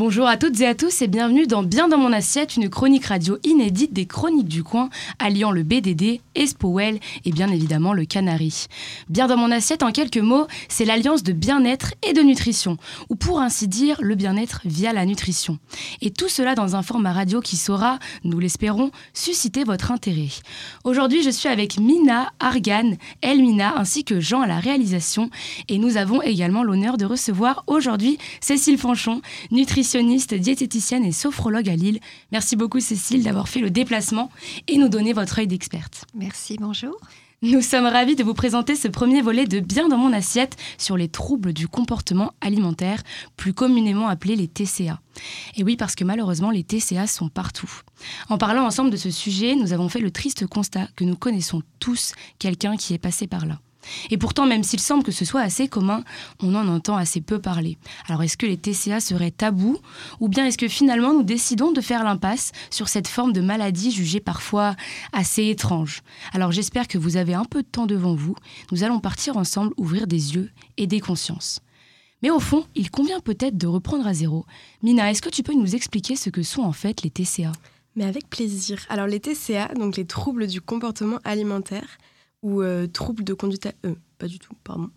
Bonjour 0.00 0.26
à 0.26 0.38
toutes 0.38 0.58
et 0.62 0.66
à 0.66 0.74
tous 0.74 1.02
et 1.02 1.08
bienvenue 1.08 1.46
dans 1.46 1.62
Bien 1.62 1.86
dans 1.86 1.98
mon 1.98 2.10
assiette, 2.10 2.56
une 2.56 2.70
chronique 2.70 3.04
radio 3.04 3.36
inédite 3.44 3.92
des 3.92 4.06
chroniques 4.06 4.48
du 4.48 4.64
coin, 4.64 4.88
alliant 5.18 5.50
le 5.50 5.62
BDD, 5.62 6.22
Espowell 6.40 6.98
et 7.24 7.30
bien 7.30 7.50
évidemment 7.50 7.92
le 7.92 8.04
Canary. 8.04 8.66
Bien 9.08 9.28
dans 9.28 9.36
mon 9.36 9.50
assiette, 9.50 9.82
en 9.82 9.92
quelques 9.92 10.16
mots, 10.16 10.46
c'est 10.68 10.84
l'alliance 10.84 11.22
de 11.22 11.32
bien-être 11.32 11.94
et 12.02 12.12
de 12.12 12.22
nutrition, 12.22 12.78
ou 13.08 13.14
pour 13.14 13.40
ainsi 13.40 13.68
dire, 13.68 13.98
le 14.00 14.14
bien-être 14.14 14.62
via 14.64 14.92
la 14.92 15.04
nutrition. 15.04 15.58
Et 16.00 16.10
tout 16.10 16.28
cela 16.28 16.54
dans 16.54 16.74
un 16.76 16.82
format 16.82 17.12
radio 17.12 17.40
qui 17.40 17.56
saura, 17.56 17.98
nous 18.24 18.38
l'espérons, 18.38 18.90
susciter 19.12 19.64
votre 19.64 19.92
intérêt. 19.92 20.28
Aujourd'hui, 20.84 21.22
je 21.22 21.30
suis 21.30 21.48
avec 21.48 21.78
Mina, 21.78 22.32
Argan, 22.40 22.96
Elmina 23.22 23.78
ainsi 23.78 24.04
que 24.04 24.18
Jean 24.18 24.40
à 24.40 24.46
la 24.46 24.60
réalisation 24.60 25.30
et 25.68 25.78
nous 25.78 25.96
avons 25.96 26.22
également 26.22 26.62
l'honneur 26.62 26.96
de 26.96 27.04
recevoir 27.04 27.64
aujourd'hui 27.66 28.18
Cécile 28.40 28.78
Fanchon, 28.78 29.20
nutritionniste 29.50 30.34
diététicienne 30.34 31.04
et 31.04 31.12
sophrologue 31.12 31.68
à 31.68 31.76
Lille. 31.76 32.00
Merci 32.32 32.56
beaucoup 32.56 32.80
Cécile 32.80 33.22
d'avoir 33.22 33.48
fait 33.48 33.60
le 33.60 33.70
déplacement 33.70 34.30
et 34.68 34.78
nous 34.78 34.88
donner 34.88 35.12
votre 35.12 35.38
œil 35.38 35.46
d'experte. 35.46 36.06
Bonjour. 36.58 36.96
Nous 37.42 37.62
sommes 37.62 37.86
ravis 37.86 38.16
de 38.16 38.22
vous 38.22 38.34
présenter 38.34 38.76
ce 38.76 38.88
premier 38.88 39.22
volet 39.22 39.46
de 39.46 39.60
Bien 39.60 39.88
dans 39.88 39.96
mon 39.96 40.12
assiette 40.12 40.56
sur 40.78 40.96
les 40.96 41.08
troubles 41.08 41.52
du 41.52 41.66
comportement 41.68 42.32
alimentaire, 42.40 43.02
plus 43.36 43.54
communément 43.54 44.08
appelés 44.08 44.36
les 44.36 44.46
TCA. 44.46 45.00
Et 45.56 45.64
oui, 45.64 45.76
parce 45.76 45.94
que 45.94 46.04
malheureusement, 46.04 46.50
les 46.50 46.62
TCA 46.62 47.06
sont 47.06 47.28
partout. 47.28 47.70
En 48.28 48.38
parlant 48.38 48.66
ensemble 48.66 48.90
de 48.90 48.96
ce 48.96 49.10
sujet, 49.10 49.56
nous 49.56 49.72
avons 49.72 49.88
fait 49.88 50.00
le 50.00 50.10
triste 50.10 50.46
constat 50.46 50.88
que 50.96 51.04
nous 51.04 51.16
connaissons 51.16 51.62
tous 51.78 52.12
quelqu'un 52.38 52.76
qui 52.76 52.94
est 52.94 52.98
passé 52.98 53.26
par 53.26 53.46
là. 53.46 53.58
Et 54.10 54.18
pourtant, 54.18 54.46
même 54.46 54.62
s'il 54.62 54.80
semble 54.80 55.02
que 55.02 55.12
ce 55.12 55.24
soit 55.24 55.40
assez 55.40 55.68
commun, 55.68 56.04
on 56.42 56.54
en 56.54 56.68
entend 56.68 56.96
assez 56.96 57.20
peu 57.20 57.38
parler. 57.40 57.78
Alors 58.08 58.22
est-ce 58.22 58.36
que 58.36 58.46
les 58.46 58.56
TCA 58.56 59.00
seraient 59.00 59.30
tabous? 59.30 59.78
Ou 60.20 60.28
bien 60.28 60.46
est-ce 60.46 60.58
que 60.58 60.68
finalement 60.68 61.12
nous 61.12 61.22
décidons 61.22 61.72
de 61.72 61.80
faire 61.80 62.04
l'impasse 62.04 62.52
sur 62.70 62.88
cette 62.88 63.08
forme 63.08 63.32
de 63.32 63.40
maladie 63.40 63.90
jugée 63.90 64.20
parfois 64.20 64.76
assez 65.12 65.46
étrange? 65.46 66.02
Alors 66.32 66.52
j'espère 66.52 66.88
que 66.88 66.98
vous 66.98 67.16
avez 67.16 67.34
un 67.34 67.44
peu 67.44 67.62
de 67.62 67.68
temps 67.68 67.86
devant 67.86 68.14
vous. 68.14 68.36
Nous 68.72 68.84
allons 68.84 69.00
partir 69.00 69.36
ensemble 69.36 69.72
ouvrir 69.76 70.06
des 70.06 70.34
yeux 70.34 70.50
et 70.76 70.86
des 70.86 71.00
consciences. 71.00 71.60
Mais 72.22 72.30
au 72.30 72.40
fond, 72.40 72.66
il 72.74 72.90
convient 72.90 73.20
peut-être 73.20 73.56
de 73.56 73.66
reprendre 73.66 74.06
à 74.06 74.12
zéro. 74.12 74.44
Mina, 74.82 75.10
est-ce 75.10 75.22
que 75.22 75.30
tu 75.30 75.42
peux 75.42 75.54
nous 75.54 75.74
expliquer 75.74 76.16
ce 76.16 76.28
que 76.28 76.42
sont 76.42 76.62
en 76.62 76.72
fait 76.72 77.02
les 77.02 77.10
TCA 77.10 77.52
Mais 77.96 78.04
avec 78.04 78.28
plaisir. 78.28 78.84
Alors 78.90 79.06
les 79.06 79.20
TCA, 79.20 79.68
donc 79.74 79.96
les 79.96 80.04
troubles 80.04 80.46
du 80.46 80.60
comportement 80.60 81.18
alimentaire, 81.24 81.98
ou 82.42 82.62
euh, 82.62 82.86
troubles 82.86 83.24
de 83.24 83.34
conduite, 83.34 83.66
à... 83.66 83.72
euh, 83.86 83.94
pas 84.18 84.26
du 84.26 84.38
tout, 84.38 84.54
pardon, 84.64 84.90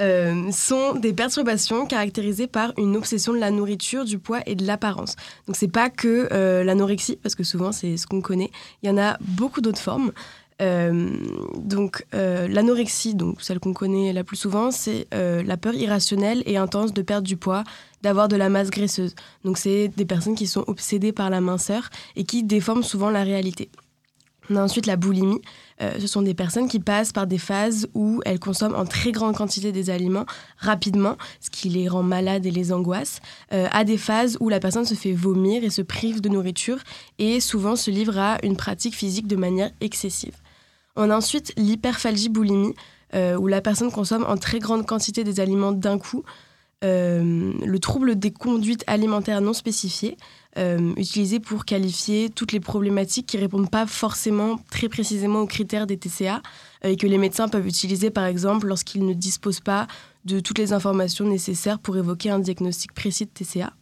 euh, 0.00 0.50
sont 0.52 0.94
des 0.94 1.12
perturbations 1.12 1.86
caractérisées 1.86 2.46
par 2.46 2.72
une 2.78 2.96
obsession 2.96 3.32
de 3.32 3.38
la 3.38 3.50
nourriture, 3.50 4.04
du 4.04 4.18
poids 4.18 4.40
et 4.46 4.54
de 4.54 4.64
l'apparence. 4.64 5.16
Donc 5.46 5.56
c'est 5.56 5.68
pas 5.68 5.90
que 5.90 6.28
euh, 6.32 6.62
l'anorexie, 6.64 7.16
parce 7.16 7.34
que 7.34 7.44
souvent 7.44 7.72
c'est 7.72 7.96
ce 7.96 8.06
qu'on 8.06 8.20
connaît. 8.20 8.50
Il 8.82 8.88
y 8.88 8.92
en 8.92 8.98
a 8.98 9.18
beaucoup 9.20 9.60
d'autres 9.60 9.80
formes. 9.80 10.12
Donc 10.60 12.04
l'anorexie, 12.12 13.14
donc 13.14 13.42
celle 13.42 13.60
qu'on 13.60 13.72
connaît 13.72 14.12
la 14.12 14.24
plus 14.24 14.36
souvent, 14.36 14.72
c'est 14.72 15.06
la 15.12 15.56
peur 15.56 15.74
irrationnelle 15.74 16.42
et 16.46 16.56
intense 16.56 16.92
de 16.92 17.00
perdre 17.02 17.28
du 17.28 17.36
poids, 17.36 17.62
d'avoir 18.02 18.26
de 18.26 18.34
la 18.34 18.48
masse 18.48 18.70
graisseuse. 18.70 19.14
Donc 19.44 19.56
c'est 19.56 19.86
des 19.86 20.04
personnes 20.04 20.34
qui 20.34 20.48
sont 20.48 20.64
obsédées 20.66 21.12
par 21.12 21.30
la 21.30 21.40
minceur 21.40 21.90
et 22.16 22.24
qui 22.24 22.42
déforment 22.42 22.82
souvent 22.82 23.08
la 23.08 23.22
réalité. 23.22 23.70
On 24.50 24.56
a 24.56 24.62
ensuite 24.62 24.86
la 24.86 24.96
boulimie. 24.96 25.40
Euh, 25.80 25.92
ce 25.98 26.06
sont 26.06 26.22
des 26.22 26.34
personnes 26.34 26.68
qui 26.68 26.80
passent 26.80 27.12
par 27.12 27.26
des 27.26 27.38
phases 27.38 27.88
où 27.94 28.20
elles 28.24 28.40
consomment 28.40 28.74
en 28.74 28.84
très 28.84 29.12
grande 29.12 29.36
quantité 29.36 29.72
des 29.72 29.90
aliments 29.90 30.26
rapidement, 30.58 31.16
ce 31.40 31.50
qui 31.50 31.68
les 31.68 31.88
rend 31.88 32.02
malades 32.02 32.46
et 32.46 32.50
les 32.50 32.72
angoisse, 32.72 33.20
euh, 33.52 33.68
à 33.70 33.84
des 33.84 33.98
phases 33.98 34.36
où 34.40 34.48
la 34.48 34.60
personne 34.60 34.84
se 34.84 34.94
fait 34.94 35.12
vomir 35.12 35.64
et 35.64 35.70
se 35.70 35.82
prive 35.82 36.20
de 36.20 36.28
nourriture 36.28 36.78
et 37.18 37.40
souvent 37.40 37.76
se 37.76 37.90
livre 37.90 38.18
à 38.18 38.38
une 38.42 38.56
pratique 38.56 38.94
physique 38.94 39.26
de 39.26 39.36
manière 39.36 39.70
excessive. 39.80 40.36
On 40.96 41.10
a 41.10 41.16
ensuite 41.16 41.52
l'hyperphagie 41.56 42.28
boulimie, 42.28 42.74
euh, 43.14 43.36
où 43.36 43.46
la 43.46 43.60
personne 43.60 43.90
consomme 43.90 44.24
en 44.28 44.36
très 44.36 44.58
grande 44.58 44.84
quantité 44.86 45.24
des 45.24 45.40
aliments 45.40 45.72
d'un 45.72 45.98
coup. 45.98 46.24
le 46.82 47.78
trouble 47.78 48.16
des 48.16 48.30
conduites 48.30 48.84
alimentaires 48.86 49.40
non 49.40 49.52
spécifiées, 49.52 50.16
euh, 50.56 50.94
pour 51.44 51.64
qualifier 51.64 52.30
toutes 52.30 52.52
les 52.52 52.60
problématiques 52.60 53.26
qui 53.26 53.36
répondent 53.36 53.70
pas 53.70 53.86
forcément 53.86 54.58
très 54.70 54.88
précisément 54.88 55.40
aux 55.40 55.46
critères 55.46 55.86
des 55.86 55.98
TCA 55.98 56.42
euh, 56.84 56.88
et 56.88 56.96
que 56.96 57.06
les 57.06 57.18
médecins 57.18 57.48
peuvent 57.48 57.66
utiliser 57.66 58.10
par 58.10 58.24
exemple 58.24 58.66
lorsqu'ils 58.66 59.04
ne 59.04 59.12
disposent 59.12 59.60
pas 59.60 59.86
de 60.24 60.40
toutes 60.40 60.58
les 60.58 60.72
informations 60.72 61.26
nécessaires 61.26 61.78
pour 61.78 61.96
évoquer 61.96 62.30
un 62.30 62.38
diagnostic 62.38 62.92
précis 62.92 63.26
de 63.26 63.30
TCA. 63.30 63.72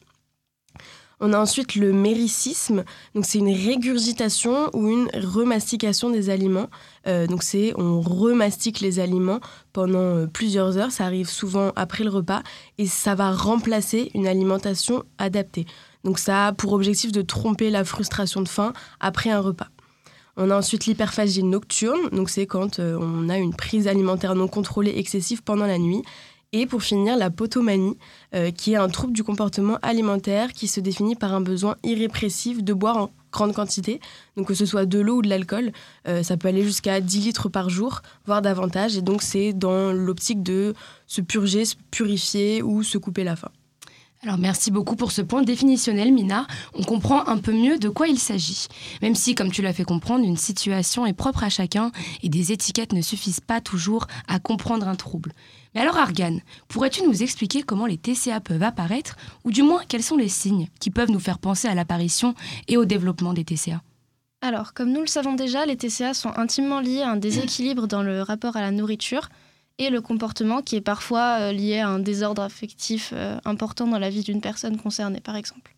On 1.19 1.33
a 1.33 1.39
ensuite 1.39 1.77
le 1.77 1.95
méricisme, 1.95 2.85
donc 3.15 3.25
c'est 3.25 3.39
une 3.39 3.51
régurgitation 3.51 4.69
ou 4.75 4.91
une 4.91 5.09
remastication 5.15 6.11
des 6.11 6.29
aliments. 6.29 6.69
Euh, 7.07 7.27
donc 7.27 7.43
c'est 7.43 7.73
on 7.79 8.03
remastique 8.03 8.81
les 8.81 9.01
aliments 9.01 9.41
pendant 9.73 9.99
euh, 9.99 10.27
plusieurs 10.27 10.77
heures, 10.77 10.93
ça 10.93 11.07
arrive 11.07 11.31
souvent 11.31 11.73
après 11.75 12.05
le 12.05 12.11
repas 12.11 12.43
et 12.77 12.87
ça 12.87 13.15
va 13.15 13.33
remplacer 13.33 14.11
une 14.13 14.27
alimentation 14.27 15.05
adaptée. 15.17 15.65
Donc 16.07 16.21
ça 16.21 16.47
a 16.47 16.53
pour 16.53 16.73
objectif 16.73 17.11
de 17.11 17.21
tromper 17.21 17.69
la 17.69 17.85
frustration 17.85 18.41
de 18.41 18.49
faim 18.49 18.73
après 19.01 19.29
un 19.29 19.41
repas. 19.41 19.67
On 20.37 20.53
a 20.53 20.57
ensuite 20.57 20.87
l'hyperphagie 20.87 21.43
nocturne, 21.43 22.11
donc 22.13 22.31
c'est 22.31 22.47
quand 22.47 22.79
euh, 22.79 22.97
on 23.01 23.29
a 23.29 23.39
une 23.39 23.53
prise 23.53 23.89
alimentaire 23.89 24.37
non 24.37 24.47
contrôlée 24.47 24.95
excessive 24.99 25.43
pendant 25.43 25.67
la 25.67 25.79
nuit. 25.79 26.03
Et 26.53 26.67
pour 26.67 26.85
finir, 26.85 27.17
la 27.17 27.31
potomanie, 27.31 27.99
euh, 28.37 28.53
qui 28.53 28.75
est 28.75 28.77
un 28.77 28.89
trouble 28.89 29.15
du 29.15 29.25
comportement 29.25 29.79
alimentaire 29.83 30.53
qui 30.53 30.69
se 30.69 30.79
définit 30.79 31.17
par 31.17 31.35
un 31.35 31.41
besoin 31.41 31.75
irrépressif 31.83 32.63
de 32.63 32.73
boire 32.73 32.97
en 32.99 33.11
grande 33.33 33.53
quantité, 33.53 33.99
donc 34.37 34.47
que 34.47 34.55
ce 34.55 34.65
soit 34.65 34.87
de 34.87 35.01
l'eau 35.01 35.17
ou 35.17 35.23
de 35.23 35.29
l'alcool, 35.29 35.73
euh, 36.07 36.23
ça 36.23 36.37
peut 36.37 36.47
aller 36.47 36.63
jusqu'à 36.63 37.01
10 37.01 37.19
litres 37.19 37.49
par 37.49 37.69
jour, 37.69 38.03
voire 38.27 38.43
davantage, 38.43 38.97
et 38.97 39.03
donc 39.03 39.23
c'est 39.23 39.53
dans 39.53 39.93
l'optique 39.93 40.45
de 40.45 40.73
se 41.09 41.21
purger, 41.21 41.65
se 41.65 41.75
purifier 41.91 42.63
ou 42.63 42.85
se 42.85 42.97
couper 42.97 43.25
la 43.25 43.35
faim. 43.35 43.51
Alors 44.27 44.39
merci 44.39 44.73
beaucoup 44.73 44.97
pour 44.97 45.13
ce 45.13 45.23
point 45.23 45.45
définitionnel, 45.45 46.13
Mina. 46.13 46.49
On 46.75 46.83
comprend 46.83 47.29
un 47.29 47.39
peu 47.39 47.53
mieux 47.53 47.79
de 47.79 47.89
quoi 47.89 48.09
il 48.09 48.19
s'agit. 48.19 48.67
Même 49.01 49.15
si, 49.15 49.37
comme 49.37 49.53
tu 49.53 49.63
l'as 49.63 49.73
fait 49.73 49.85
comprendre, 49.85 50.25
une 50.25 50.37
situation 50.37 51.07
est 51.07 51.13
propre 51.13 51.45
à 51.45 51.49
chacun 51.49 51.93
et 52.25 52.29
des 52.29 52.51
étiquettes 52.51 52.93
ne 52.93 53.03
suffisent 53.03 53.39
pas 53.39 53.61
toujours 53.61 54.09
à 54.27 54.41
comprendre 54.41 54.89
un 54.89 54.97
trouble. 54.97 55.33
Mais 55.77 55.81
alors, 55.81 55.97
Argan, 55.97 56.41
pourrais-tu 56.67 57.07
nous 57.07 57.23
expliquer 57.23 57.63
comment 57.63 57.87
les 57.87 57.99
TCA 57.99 58.41
peuvent 58.41 58.65
apparaître, 58.65 59.15
ou 59.45 59.53
du 59.53 59.63
moins 59.63 59.83
quels 59.87 60.03
sont 60.03 60.17
les 60.17 60.29
signes 60.29 60.67
qui 60.81 60.91
peuvent 60.91 61.13
nous 61.13 61.21
faire 61.21 61.39
penser 61.39 61.69
à 61.69 61.77
l'apparition 61.77 62.35
et 62.67 62.77
au 62.77 62.85
développement 62.85 63.33
des 63.33 63.45
TCA 63.45 63.81
Alors, 64.43 64.75
comme 64.75 64.91
nous 64.91 65.03
le 65.03 65.07
savons 65.07 65.35
déjà, 65.35 65.67
les 65.67 65.77
TCA 65.77 66.15
sont 66.15 66.37
intimement 66.37 66.81
liés 66.81 67.03
à 67.03 67.11
un 67.11 67.17
déséquilibre 67.17 67.87
dans 67.87 68.03
le 68.03 68.23
rapport 68.23 68.57
à 68.57 68.61
la 68.61 68.73
nourriture 68.73 69.29
et 69.79 69.91
le 69.91 70.01
comportement 70.01 70.63
qui 70.63 70.77
est 70.77 70.81
parfois 70.81 71.39
euh, 71.41 71.53
lié 71.53 71.81
à 71.81 71.89
un 71.89 71.99
désordre 71.99 72.43
affectif 72.43 73.13
euh, 73.15 73.39
important 73.45 73.87
dans 73.87 73.99
la 73.99 74.11
vie 74.11 74.23
d'une 74.23 74.41
personne 74.41 74.77
concernée, 74.79 75.21
par 75.21 75.37
exemple. 75.37 75.75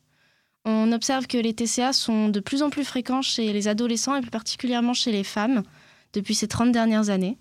On 0.64 0.92
observe 0.92 1.26
que 1.26 1.38
les 1.38 1.54
TCA 1.54 1.92
sont 1.92 2.28
de 2.28 2.41
plus 2.41 2.62
en 2.62 2.70
plus 2.70 2.84
fréquents 2.84 3.22
chez 3.22 3.53
les 3.53 3.69
adolescents 3.69 4.16
et 4.16 4.20
plus 4.20 4.31
particulièrement 4.31 4.94
chez 4.94 5.12
les 5.12 5.25
femmes 5.25 5.62
depuis 6.12 6.34
ces 6.34 6.48
30 6.48 6.72
dernières 6.72 7.10
années. 7.10 7.38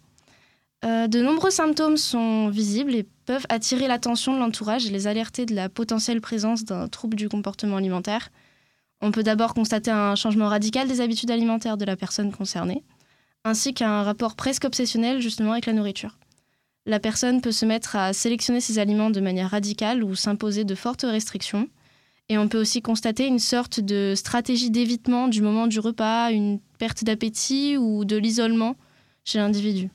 Euh, 0.86 1.08
de 1.08 1.22
nombreux 1.22 1.50
symptômes 1.50 1.98
sont 1.98 2.50
visibles 2.50 2.94
et 2.94 3.06
peuvent 3.26 3.46
attirer 3.50 3.88
l'attention 3.88 4.34
de 4.34 4.40
l'entourage 4.40 4.86
et 4.86 4.92
les 4.92 5.08
alerter 5.08 5.46
de 5.46 5.56
la 5.56 5.70
potentielle 5.70 6.22
présence 6.22 6.64
d'un 6.64 6.88
trouble 6.88 7.18
du 7.18 7.30
comportement 7.30 7.78
alimentaire. 7.78 8.30
On 9.02 9.12
peut 9.12 9.24
d'abord 9.24 9.54
constater 9.54 9.92
un 9.92 10.16
changement 10.16 10.48
radical 10.48 10.88
des 10.88 11.02
habitudes 11.02 11.32
alimentaires 11.32 11.78
de 11.78 11.86
la 11.86 11.96
personne 11.96 12.32
concernée, 12.32 12.84
ainsi 13.44 13.74
qu'un 13.74 14.04
rapport 14.04 14.36
presque 14.36 14.66
obsessionnel 14.66 15.20
justement 15.20 15.52
avec 15.52 15.66
la 15.66 15.74
nourriture 15.74 16.18
la 16.88 17.00
personne 17.00 17.42
peut 17.42 17.52
se 17.52 17.66
mettre 17.66 17.98
à 17.98 18.14
sélectionner 18.14 18.62
ses 18.62 18.80
aliments 18.80 19.10
de 19.10 19.20
manière 19.20 19.52
radicale 19.52 20.04
ou 20.04 20.16
s'imposer 20.16 20.64
de 20.64 20.74
fortes 20.74 21.04
restrictions. 21.04 21.68
Et 22.30 22.38
on 22.38 22.48
peut 22.48 22.60
aussi 22.60 22.82
constater 22.82 23.28
une 23.28 23.40
sorte 23.40 23.82
de 23.82 24.14
stratégie 24.16 24.72
d'évitement 24.72 25.28
du 25.28 25.42
moment 25.42 25.68
du 25.68 25.80
repas, 25.80 26.32
une 26.32 26.60
perte 26.80 27.04
d'appétit 27.04 27.78
ou 27.78 28.06
de 28.06 28.16
l'isolement 28.16 28.76
chez 29.26 29.38
l'individu. 29.38 29.90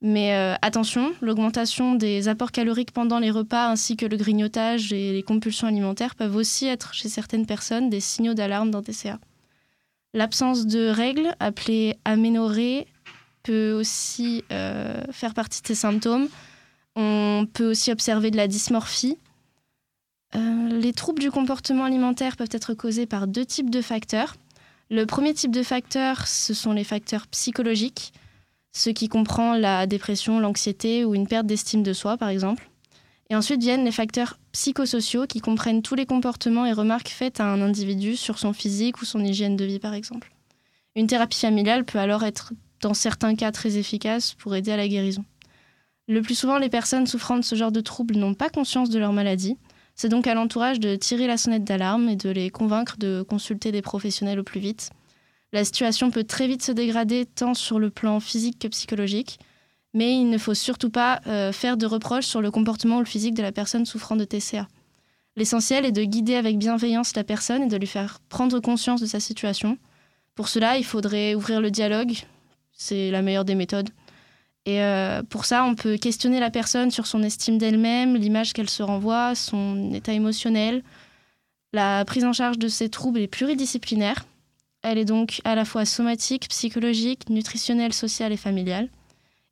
Mais 0.00 0.34
euh, 0.34 0.54
attention, 0.62 1.12
l'augmentation 1.20 1.94
des 1.94 2.28
apports 2.28 2.50
caloriques 2.50 2.92
pendant 2.92 3.18
les 3.18 3.30
repas 3.30 3.68
ainsi 3.68 3.96
que 3.96 4.06
le 4.06 4.16
grignotage 4.16 4.92
et 4.92 5.12
les 5.12 5.22
compulsions 5.22 5.68
alimentaires 5.68 6.16
peuvent 6.16 6.34
aussi 6.34 6.66
être 6.66 6.94
chez 6.94 7.08
certaines 7.08 7.46
personnes 7.46 7.90
des 7.90 8.00
signaux 8.00 8.34
d'alarme 8.34 8.70
d'un 8.70 8.82
TCA. 8.82 9.18
L'absence 10.14 10.66
de 10.66 10.88
règles, 10.88 11.34
appelée 11.40 11.96
aménorrhée, 12.04 12.86
peut 13.42 13.72
aussi 13.72 14.44
euh, 14.52 15.02
faire 15.10 15.34
partie 15.34 15.62
de 15.62 15.66
ces 15.66 15.74
symptômes. 15.74 16.28
On 16.96 17.46
peut 17.52 17.70
aussi 17.70 17.90
observer 17.90 18.30
de 18.30 18.36
la 18.36 18.48
dysmorphie. 18.48 19.16
Euh, 20.34 20.68
les 20.68 20.92
troubles 20.92 21.20
du 21.20 21.30
comportement 21.30 21.84
alimentaire 21.84 22.36
peuvent 22.36 22.48
être 22.52 22.74
causés 22.74 23.06
par 23.06 23.26
deux 23.26 23.44
types 23.44 23.70
de 23.70 23.82
facteurs. 23.82 24.36
Le 24.90 25.06
premier 25.06 25.34
type 25.34 25.52
de 25.52 25.62
facteur, 25.62 26.26
ce 26.26 26.54
sont 26.54 26.72
les 26.72 26.84
facteurs 26.84 27.26
psychologiques, 27.28 28.12
ce 28.72 28.90
qui 28.90 29.08
comprend 29.08 29.54
la 29.54 29.86
dépression, 29.86 30.40
l'anxiété 30.40 31.04
ou 31.04 31.14
une 31.14 31.26
perte 31.26 31.46
d'estime 31.46 31.82
de 31.82 31.92
soi, 31.92 32.16
par 32.16 32.28
exemple. 32.28 32.68
Et 33.30 33.34
ensuite 33.34 33.62
viennent 33.62 33.84
les 33.84 33.92
facteurs 33.92 34.38
psychosociaux 34.52 35.26
qui 35.26 35.40
comprennent 35.40 35.80
tous 35.80 35.94
les 35.94 36.04
comportements 36.04 36.66
et 36.66 36.72
remarques 36.72 37.08
faites 37.08 37.40
à 37.40 37.46
un 37.46 37.62
individu 37.62 38.16
sur 38.16 38.38
son 38.38 38.52
physique 38.52 39.00
ou 39.00 39.06
son 39.06 39.24
hygiène 39.24 39.56
de 39.56 39.64
vie 39.64 39.78
par 39.78 39.94
exemple. 39.94 40.30
Une 40.94 41.06
thérapie 41.06 41.38
familiale 41.38 41.86
peut 41.86 41.98
alors 41.98 42.24
être 42.24 42.52
dans 42.82 42.94
certains 42.94 43.34
cas 43.34 43.52
très 43.52 43.78
efficace 43.78 44.34
pour 44.34 44.54
aider 44.54 44.70
à 44.70 44.76
la 44.76 44.88
guérison. 44.88 45.24
Le 46.08 46.20
plus 46.20 46.34
souvent, 46.34 46.58
les 46.58 46.68
personnes 46.68 47.06
souffrant 47.06 47.38
de 47.38 47.42
ce 47.42 47.54
genre 47.54 47.72
de 47.72 47.80
troubles 47.80 48.16
n'ont 48.16 48.34
pas 48.34 48.50
conscience 48.50 48.90
de 48.90 48.98
leur 48.98 49.12
maladie. 49.12 49.56
C'est 49.94 50.08
donc 50.08 50.26
à 50.26 50.34
l'entourage 50.34 50.80
de 50.80 50.96
tirer 50.96 51.26
la 51.26 51.36
sonnette 51.36 51.64
d'alarme 51.64 52.08
et 52.08 52.16
de 52.16 52.28
les 52.28 52.50
convaincre 52.50 52.96
de 52.98 53.22
consulter 53.22 53.72
des 53.72 53.82
professionnels 53.82 54.40
au 54.40 54.42
plus 54.42 54.60
vite. 54.60 54.90
La 55.52 55.64
situation 55.64 56.10
peut 56.10 56.24
très 56.24 56.48
vite 56.48 56.62
se 56.62 56.72
dégrader 56.72 57.24
tant 57.26 57.54
sur 57.54 57.78
le 57.78 57.90
plan 57.90 58.20
physique 58.20 58.58
que 58.58 58.68
psychologique, 58.68 59.38
mais 59.94 60.16
il 60.16 60.30
ne 60.30 60.38
faut 60.38 60.54
surtout 60.54 60.90
pas 60.90 61.20
euh, 61.26 61.52
faire 61.52 61.76
de 61.76 61.86
reproches 61.86 62.26
sur 62.26 62.40
le 62.40 62.50
comportement 62.50 62.96
ou 62.96 63.00
le 63.00 63.06
physique 63.06 63.34
de 63.34 63.42
la 63.42 63.52
personne 63.52 63.84
souffrant 63.84 64.16
de 64.16 64.24
TCA. 64.24 64.66
L'essentiel 65.36 65.84
est 65.84 65.92
de 65.92 66.04
guider 66.04 66.34
avec 66.34 66.58
bienveillance 66.58 67.14
la 67.14 67.24
personne 67.24 67.62
et 67.62 67.68
de 67.68 67.76
lui 67.76 67.86
faire 67.86 68.20
prendre 68.28 68.60
conscience 68.60 69.00
de 69.00 69.06
sa 69.06 69.20
situation. 69.20 69.78
Pour 70.34 70.48
cela, 70.48 70.78
il 70.78 70.84
faudrait 70.84 71.34
ouvrir 71.34 71.60
le 71.60 71.70
dialogue, 71.70 72.14
c'est 72.82 73.10
la 73.10 73.22
meilleure 73.22 73.44
des 73.44 73.54
méthodes. 73.54 73.90
Et 74.64 74.80
euh, 74.80 75.22
pour 75.22 75.44
ça, 75.44 75.64
on 75.64 75.74
peut 75.74 75.96
questionner 75.96 76.38
la 76.38 76.50
personne 76.50 76.90
sur 76.90 77.06
son 77.06 77.22
estime 77.22 77.58
d'elle-même, 77.58 78.16
l'image 78.16 78.52
qu'elle 78.52 78.70
se 78.70 78.82
renvoie, 78.82 79.34
son 79.34 79.92
état 79.92 80.12
émotionnel. 80.12 80.82
La 81.72 82.04
prise 82.04 82.24
en 82.24 82.32
charge 82.32 82.58
de 82.58 82.68
ces 82.68 82.88
troubles 82.88 83.20
est 83.20 83.28
pluridisciplinaire. 83.28 84.24
Elle 84.82 84.98
est 84.98 85.04
donc 85.04 85.40
à 85.44 85.54
la 85.54 85.64
fois 85.64 85.84
somatique, 85.84 86.48
psychologique, 86.48 87.28
nutritionnelle, 87.28 87.92
sociale 87.92 88.32
et 88.32 88.36
familiale. 88.36 88.88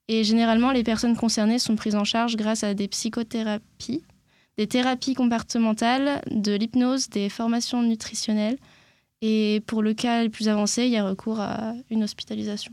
Et 0.09 0.25
généralement, 0.25 0.73
les 0.73 0.83
personnes 0.83 1.17
concernées 1.17 1.61
sont 1.61 1.77
prises 1.77 1.95
en 1.95 2.05
charge 2.05 2.37
grâce 2.37 2.65
à 2.65 2.75
des 2.75 2.89
psychothérapies, 2.89 4.03
des 4.59 4.67
thérapies 4.67 5.15
comportementales, 5.15 6.21
de 6.31 6.53
l'hypnose, 6.53 7.09
des 7.09 7.29
formations 7.29 7.83
nutritionnelles. 7.83 8.59
Et 9.23 9.63
pour 9.67 9.83
le 9.83 9.95
cas 9.95 10.23
le 10.25 10.31
plus 10.31 10.49
avancé, 10.49 10.85
il 10.85 10.91
y 10.91 10.97
a 10.97 11.05
recours 11.05 11.41
à 11.41 11.75
une 11.91 12.03
hospitalisation. 12.03 12.73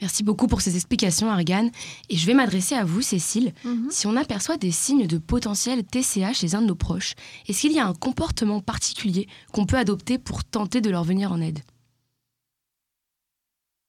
Merci 0.00 0.22
beaucoup 0.22 0.46
pour 0.46 0.60
ces 0.60 0.76
explications, 0.76 1.30
Argan. 1.30 1.70
Et 2.08 2.16
je 2.16 2.26
vais 2.26 2.34
m'adresser 2.34 2.74
à 2.74 2.84
vous, 2.84 3.02
Cécile. 3.02 3.52
Mhm. 3.64 3.88
Si 3.90 4.06
on 4.06 4.16
aperçoit 4.16 4.56
des 4.56 4.70
signes 4.70 5.06
de 5.06 5.18
potentiel 5.18 5.84
TCA 5.84 6.32
chez 6.32 6.54
un 6.54 6.62
de 6.62 6.66
nos 6.66 6.74
proches, 6.74 7.14
est-ce 7.48 7.62
qu'il 7.62 7.72
y 7.72 7.78
a 7.78 7.86
un 7.86 7.94
comportement 7.94 8.60
particulier 8.60 9.26
qu'on 9.52 9.66
peut 9.66 9.78
adopter 9.78 10.18
pour 10.18 10.44
tenter 10.44 10.80
de 10.80 10.90
leur 10.90 11.04
venir 11.04 11.32
en 11.32 11.40
aide? 11.40 11.60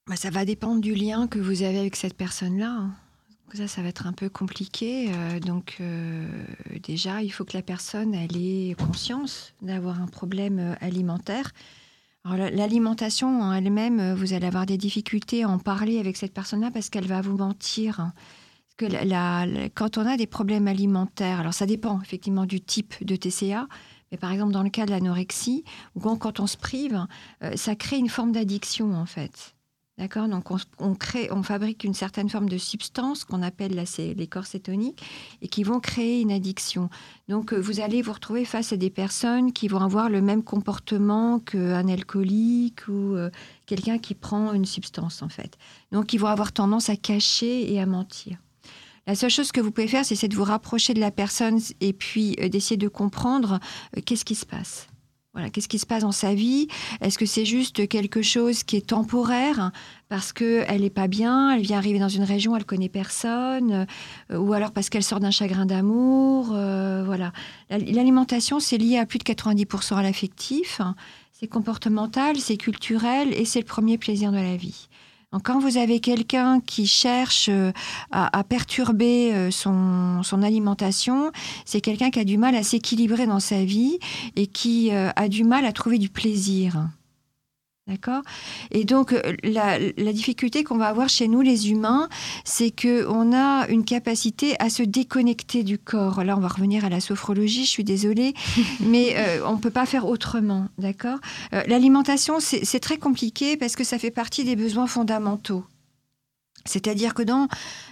Bah, 0.07 0.15
Ça 0.15 0.31
va 0.31 0.45
dépendre 0.45 0.81
du 0.81 0.95
lien 0.95 1.27
que 1.27 1.39
vous 1.39 1.61
avez 1.61 1.79
avec 1.79 1.95
cette 1.95 2.15
personne-là. 2.15 2.71
Hein. 2.71 2.95
Ça, 3.53 3.67
ça 3.67 3.81
va 3.81 3.87
être 3.89 4.05
un 4.05 4.13
peu 4.13 4.29
compliqué. 4.29 5.09
Euh, 5.11 5.39
donc, 5.39 5.77
euh, 5.81 6.27
déjà, 6.83 7.23
il 7.23 7.29
faut 7.29 7.45
que 7.45 7.57
la 7.57 7.63
personne 7.63 8.13
elle 8.13 8.37
ait 8.37 8.75
conscience 8.75 9.53
d'avoir 9.61 10.01
un 10.01 10.07
problème 10.07 10.59
euh, 10.59 10.75
alimentaire. 10.81 11.51
L'alimentation 12.35 13.41
en 13.41 13.53
elle-même, 13.53 13.99
euh, 13.99 14.15
vous 14.15 14.33
allez 14.33 14.47
avoir 14.47 14.65
des 14.65 14.77
difficultés 14.77 15.43
à 15.43 15.49
en 15.49 15.59
parler 15.59 15.99
avec 15.99 16.17
cette 16.17 16.33
personne-là 16.33 16.71
parce 16.71 16.89
qu'elle 16.89 17.07
va 17.07 17.21
vous 17.21 17.37
mentir. 17.37 18.11
que 18.77 18.85
quand 19.69 19.97
on 19.97 20.05
a 20.05 20.15
des 20.15 20.27
problèmes 20.27 20.67
alimentaires, 20.67 21.41
alors 21.41 21.53
ça 21.53 21.65
dépend 21.65 22.01
effectivement 22.01 22.45
du 22.45 22.61
type 22.61 22.93
de 23.03 23.15
TCA, 23.15 23.67
mais 24.11 24.17
par 24.17 24.31
exemple 24.31 24.53
dans 24.53 24.63
le 24.63 24.69
cas 24.69 24.85
de 24.85 24.91
l'anorexie, 24.91 25.63
ou 25.95 25.99
quand 25.99 26.39
on 26.39 26.47
se 26.47 26.57
prive, 26.57 27.05
euh, 27.43 27.55
ça 27.55 27.75
crée 27.75 27.97
une 27.97 28.09
forme 28.09 28.31
d'addiction 28.31 28.93
en 28.93 29.05
fait. 29.05 29.55
D'accord 29.99 30.29
Donc, 30.29 30.45
on, 30.79 30.95
crée, 30.95 31.27
on 31.29 31.43
fabrique 31.43 31.83
une 31.83 31.93
certaine 31.93 32.29
forme 32.29 32.47
de 32.47 32.57
substance 32.57 33.25
qu'on 33.25 33.41
appelle 33.41 33.85
les 33.97 34.27
corps 34.27 34.45
cétoniques 34.45 35.03
et 35.41 35.49
qui 35.49 35.63
vont 35.63 35.81
créer 35.81 36.21
une 36.21 36.31
addiction. 36.31 36.89
Donc, 37.27 37.51
euh, 37.51 37.57
vous 37.57 37.81
allez 37.81 38.01
vous 38.01 38.13
retrouver 38.13 38.45
face 38.45 38.71
à 38.71 38.77
des 38.77 38.89
personnes 38.89 39.51
qui 39.51 39.67
vont 39.67 39.81
avoir 39.81 40.09
le 40.09 40.21
même 40.21 40.41
comportement 40.41 41.39
qu'un 41.39 41.89
alcoolique 41.89 42.87
ou 42.87 43.15
euh, 43.17 43.29
quelqu'un 43.65 43.97
qui 43.97 44.15
prend 44.15 44.53
une 44.53 44.63
substance, 44.63 45.21
en 45.21 45.27
fait. 45.27 45.57
Donc, 45.91 46.13
ils 46.13 46.17
vont 46.17 46.27
avoir 46.27 46.53
tendance 46.53 46.89
à 46.89 46.95
cacher 46.95 47.69
et 47.69 47.81
à 47.81 47.85
mentir. 47.85 48.37
La 49.05 49.15
seule 49.15 49.31
chose 49.31 49.51
que 49.51 49.59
vous 49.59 49.71
pouvez 49.71 49.89
faire, 49.89 50.05
c'est 50.05 50.27
de 50.29 50.35
vous 50.35 50.45
rapprocher 50.45 50.93
de 50.93 51.01
la 51.01 51.11
personne 51.11 51.59
et 51.81 51.91
puis 51.91 52.37
euh, 52.39 52.47
d'essayer 52.47 52.77
de 52.77 52.87
comprendre 52.87 53.59
qu'est-ce 54.05 54.23
qui 54.23 54.35
se 54.35 54.45
passe. 54.45 54.88
Qu'est-ce 55.51 55.67
qui 55.67 55.79
se 55.79 55.85
passe 55.85 56.03
dans 56.03 56.11
sa 56.11 56.33
vie? 56.33 56.67
Est-ce 57.01 57.17
que 57.17 57.25
c'est 57.25 57.45
juste 57.45 57.87
quelque 57.87 58.21
chose 58.21 58.63
qui 58.63 58.75
est 58.77 58.87
temporaire 58.87 59.71
parce 60.09 60.33
qu'elle 60.33 60.81
n'est 60.81 60.89
pas 60.89 61.07
bien, 61.07 61.51
elle 61.51 61.61
vient 61.61 61.77
arriver 61.77 61.99
dans 61.99 62.09
une 62.09 62.23
région, 62.23 62.55
elle 62.55 62.65
connaît 62.65 62.89
personne, 62.89 63.85
euh, 64.31 64.37
ou 64.37 64.53
alors 64.53 64.71
parce 64.71 64.89
qu'elle 64.89 65.03
sort 65.03 65.19
d'un 65.19 65.31
chagrin 65.31 65.67
d'amour 65.67 66.49
euh, 66.51 67.03
Voilà. 67.05 67.31
L'alimentation, 67.69 68.59
c'est 68.59 68.77
lié 68.77 68.97
à 68.97 69.05
plus 69.05 69.19
de 69.19 69.23
90% 69.23 69.95
à 69.95 70.01
l'affectif, 70.01 70.81
c'est 71.31 71.47
comportemental, 71.47 72.37
c'est 72.37 72.57
culturel 72.57 73.33
et 73.33 73.45
c'est 73.45 73.59
le 73.59 73.65
premier 73.65 73.97
plaisir 73.97 74.31
de 74.31 74.37
la 74.37 74.57
vie 74.57 74.88
quand 75.43 75.59
vous 75.59 75.77
avez 75.77 75.99
quelqu'un 75.99 76.59
qui 76.59 76.87
cherche 76.87 77.49
euh, 77.49 77.71
à, 78.11 78.43
perturber 78.43 79.31
euh, 79.33 79.51
son, 79.51 80.41
alimentation, 80.41 81.31
c'est 81.65 81.81
quelqu'un 81.81 82.09
qui 82.09 82.19
a 82.19 82.23
du 82.23 82.37
mal 82.37 82.55
à 82.55 82.63
s'équilibrer 82.63 83.27
dans 83.27 83.39
sa 83.39 83.63
vie 83.63 83.99
et 84.35 84.47
qui 84.47 84.91
euh, 84.91 85.11
a 85.15 85.27
du 85.27 85.43
mal 85.43 85.65
à 85.65 85.71
trouver 85.71 85.99
du 85.99 86.09
plaisir. 86.09 86.87
D'accord? 87.89 88.21
Et 88.69 88.83
donc, 88.83 89.13
euh, 89.13 89.35
la, 89.43 89.79
difficulté 90.13 90.63
qu'on 90.63 90.77
va 90.77 90.87
avoir 90.87 91.09
chez 91.09 91.27
nous, 91.27 91.41
les 91.41 91.71
humains, 91.71 92.07
c'est 92.45 92.69
qu'on 92.69 93.35
a 93.35 93.67
une 93.67 93.83
capacité 93.83 94.55
à 94.59 94.69
se 94.69 94.83
déconnecter 94.83 95.63
du 95.63 95.79
corps. 95.79 96.23
Là, 96.23 96.37
on 96.37 96.39
va 96.39 96.49
revenir 96.49 96.85
à 96.85 96.89
la 96.89 96.99
sophrologie, 96.99 97.65
je 97.65 97.69
suis 97.69 97.83
désolée, 97.83 98.35
mais 98.79 99.15
euh, 99.17 99.39
on 99.47 99.53
ne 99.53 99.59
peut 99.59 99.71
pas 99.71 99.87
faire 99.87 100.05
autrement. 100.05 100.67
D'accord? 100.77 101.17
Euh, 101.53 101.63
L'alimentation, 101.65 102.39
c'est 102.39 102.79
très 102.79 102.97
compliqué 102.97 103.57
parce 103.57 103.75
que 103.75 103.83
ça 103.83 103.97
fait 103.97 104.11
partie 104.11 104.43
des 104.43 104.55
besoins 104.55 104.85
fondamentaux. 104.85 105.63
C'est-à-dire 106.69 107.13
que 107.13 107.23
dans, 107.23 107.47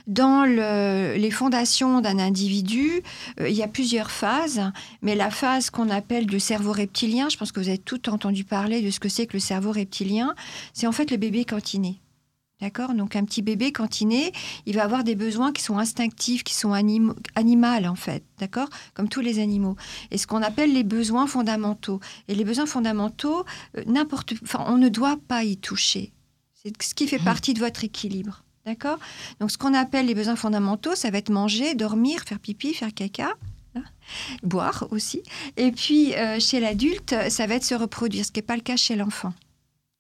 dans 0.06 0.44
les 0.44 1.32
fondations 1.32 2.00
d'un 2.00 2.20
individu, 2.20 3.02
euh, 3.40 3.50
il 3.50 3.56
y 3.56 3.64
a 3.64 3.68
plusieurs 3.68 4.12
phases, 4.12 4.62
mais 5.02 5.16
la 5.16 5.32
phase 5.32 5.70
qu'on 5.70 5.90
appelle 5.90 6.28
du 6.28 6.40
cerveau 6.40 6.72
reptilien, 6.72 7.28
je 7.30 7.38
pense 7.38 7.52
que 7.52 7.60
vous 7.60 7.70
avez 7.70 7.80
tout 7.80 8.10
entendu 8.10 8.44
parler 8.44 8.82
de 8.82 8.92
ce 8.92 9.00
que 9.00 9.10
c'est 9.10 9.26
que 9.26 9.34
le 9.34 9.40
cerveau 9.40 9.72
reptilien, 9.72 10.36
c'est 10.74 10.88
en 10.88 10.92
fait 10.92 11.10
le 11.10 11.18
bébé 11.18 11.44
quand 11.44 11.74
il 11.74 11.82
naît. 11.82 12.00
D'accord? 12.62 12.94
Donc 12.94 13.16
un 13.16 13.24
petit 13.24 13.44
bébé 13.44 13.72
quand 13.72 14.02
il 14.02 14.08
naît, 14.08 14.32
il 14.66 14.76
va 14.76 14.84
avoir 14.84 15.04
des 15.04 15.16
besoins 15.16 15.52
qui 15.52 15.62
sont 15.62 15.78
instinctifs, 15.78 16.44
qui 16.44 16.56
sont 16.56 16.74
animaux 16.74 17.14
en 17.36 17.96
fait, 17.96 18.24
d'accord? 18.40 18.68
Comme 18.96 19.10
tous 19.10 19.22
les 19.22 19.40
animaux. 19.40 19.76
Et 20.10 20.18
ce 20.18 20.26
qu'on 20.26 20.42
appelle 20.42 20.74
les 20.74 20.84
besoins 20.84 21.28
fondamentaux. 21.28 22.00
Et 22.28 22.36
les 22.36 22.44
besoins 22.44 22.66
fondamentaux, 22.66 23.46
euh, 23.78 23.84
n'importe, 23.86 24.34
enfin, 24.44 24.66
on 24.68 24.78
ne 24.78 24.90
doit 24.90 25.18
pas 25.28 25.44
y 25.44 25.58
toucher. 25.58 26.14
C'est 26.54 26.82
ce 26.82 26.96
qui 26.96 27.08
fait 27.08 27.20
mmh. 27.20 27.26
partie 27.26 27.54
de 27.54 27.60
votre 27.60 27.84
équilibre. 27.84 28.44
D'accord 28.68 29.00
Donc, 29.40 29.50
ce 29.50 29.58
qu'on 29.58 29.74
appelle 29.74 30.08
les 30.08 30.14
besoins 30.14 30.36
fondamentaux, 30.36 30.94
ça 30.94 31.10
va 31.10 31.20
être 31.20 31.30
manger, 31.30 31.74
dormir, 31.74 32.24
faire 32.28 32.38
pipi, 32.38 32.74
faire 32.74 32.94
caca, 32.94 33.30
hein, 33.76 33.84
boire 34.44 34.88
aussi. 34.92 35.24
Et 35.56 35.72
puis, 35.72 36.14
euh, 36.16 36.38
chez 36.42 36.60
l'adulte, 36.60 37.16
ça 37.30 37.48
va 37.48 37.56
être 37.56 37.64
se 37.64 37.76
reproduire, 37.76 38.26
ce 38.26 38.32
qui 38.34 38.40
n'est 38.40 38.46
pas 38.46 38.58
le 38.58 38.62
cas 38.62 38.76
chez 38.76 38.98
l'enfant. 38.98 39.32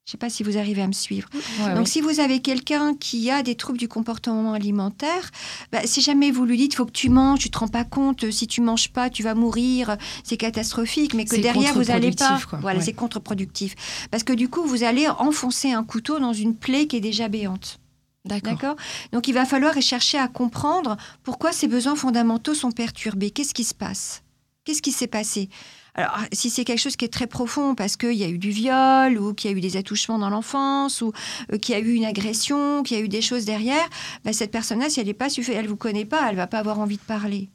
Je 0.04 0.10
ne 0.10 0.12
sais 0.12 0.18
pas 0.18 0.30
si 0.30 0.44
vous 0.44 0.58
arrivez 0.58 0.82
à 0.82 0.88
me 0.88 0.94
suivre. 0.94 1.30
Donc, 1.76 1.88
si 1.88 2.02
vous 2.02 2.20
avez 2.20 2.42
quelqu'un 2.42 2.94
qui 2.94 3.32
a 3.32 3.42
des 3.42 3.56
troubles 3.56 3.78
du 3.78 3.88
comportement 3.88 4.52
alimentaire, 4.52 5.32
bah, 5.72 5.80
si 5.86 6.02
jamais 6.02 6.32
vous 6.32 6.44
lui 6.44 6.58
dites, 6.58 6.74
il 6.74 6.76
faut 6.76 6.86
que 6.86 6.92
tu 6.92 7.10
manges, 7.10 7.40
tu 7.40 7.50
te 7.50 7.58
rends 7.58 7.68
pas 7.70 7.86
compte, 7.86 8.30
si 8.32 8.48
tu 8.48 8.60
manges 8.60 8.90
pas, 8.90 9.10
tu 9.10 9.24
vas 9.24 9.34
mourir, 9.34 9.96
c'est 10.26 10.38
catastrophique, 10.38 11.14
mais 11.14 11.24
que 11.24 11.38
derrière, 11.38 11.74
vous 11.74 11.86
n'allez 11.86 12.12
pas. 12.12 12.38
Voilà, 12.62 12.82
c'est 12.82 12.94
contre-productif. 12.94 13.76
Parce 14.12 14.24
que 14.24 14.34
du 14.34 14.50
coup, 14.50 14.64
vous 14.64 14.84
allez 14.84 15.08
enfoncer 15.08 15.72
un 15.72 15.86
couteau 15.86 16.20
dans 16.20 16.34
une 16.34 16.56
plaie 16.56 16.88
qui 16.88 16.98
est 16.98 17.02
déjà 17.02 17.30
béante. 17.30 17.80
D'accord. 18.28 18.76
Donc 19.12 19.28
il 19.28 19.34
va 19.34 19.46
falloir 19.46 19.80
chercher 19.82 20.18
à 20.18 20.28
comprendre 20.28 20.98
pourquoi 21.24 21.52
ces 21.52 21.68
besoins 21.68 21.96
fondamentaux 21.96 22.54
sont 22.54 22.72
perturbés. 22.72 23.32
Qu'est-ce 23.32 23.54
qui 23.54 23.64
se 23.64 23.74
passe? 23.74 24.24
Qu'est-ce 24.64 24.82
qui 24.82 24.92
s'est 24.92 25.08
passé? 25.08 25.50
Alors, 25.98 26.20
si 26.32 26.52
c'est 26.52 26.64
quelque 26.64 26.80
chose 26.80 26.96
qui 26.96 27.06
est 27.06 27.14
très 27.14 27.26
profond, 27.26 27.74
parce 27.74 27.98
qu'il 27.98 28.14
y 28.14 28.24
a 28.24 28.30
eu 28.30 28.38
du 28.38 28.52
viol, 28.52 29.18
ou 29.18 29.34
qu'il 29.34 29.50
y 29.50 29.54
a 29.54 29.58
eu 29.58 29.62
des 29.62 29.78
attouchements 29.78 30.20
dans 30.20 30.30
l'enfance, 30.30 31.02
ou 31.02 31.12
euh, 31.52 31.58
qu'il 31.58 31.74
y 31.74 31.76
a 31.76 31.82
eu 31.82 31.94
une 31.94 32.06
agression, 32.06 32.84
qu'il 32.84 32.98
y 32.98 33.00
a 33.00 33.04
eu 33.04 33.08
des 33.10 33.22
choses 33.22 33.46
derrière, 33.46 33.90
bah, 34.24 34.32
cette 34.32 34.52
personne-là, 34.52 34.92
si 34.92 35.00
elle 35.00 35.08
n'est 35.08 35.16
pas 35.16 35.30
elle 35.36 35.68
vous 35.68 35.76
connaît 35.76 36.06
pas, 36.06 36.30
elle 36.30 36.36
va 36.36 36.46
pas 36.46 36.60
avoir 36.60 36.80
envie 36.80 36.98
de 36.98 37.02
parler. 37.02 37.50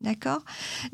D'accord? 0.00 0.42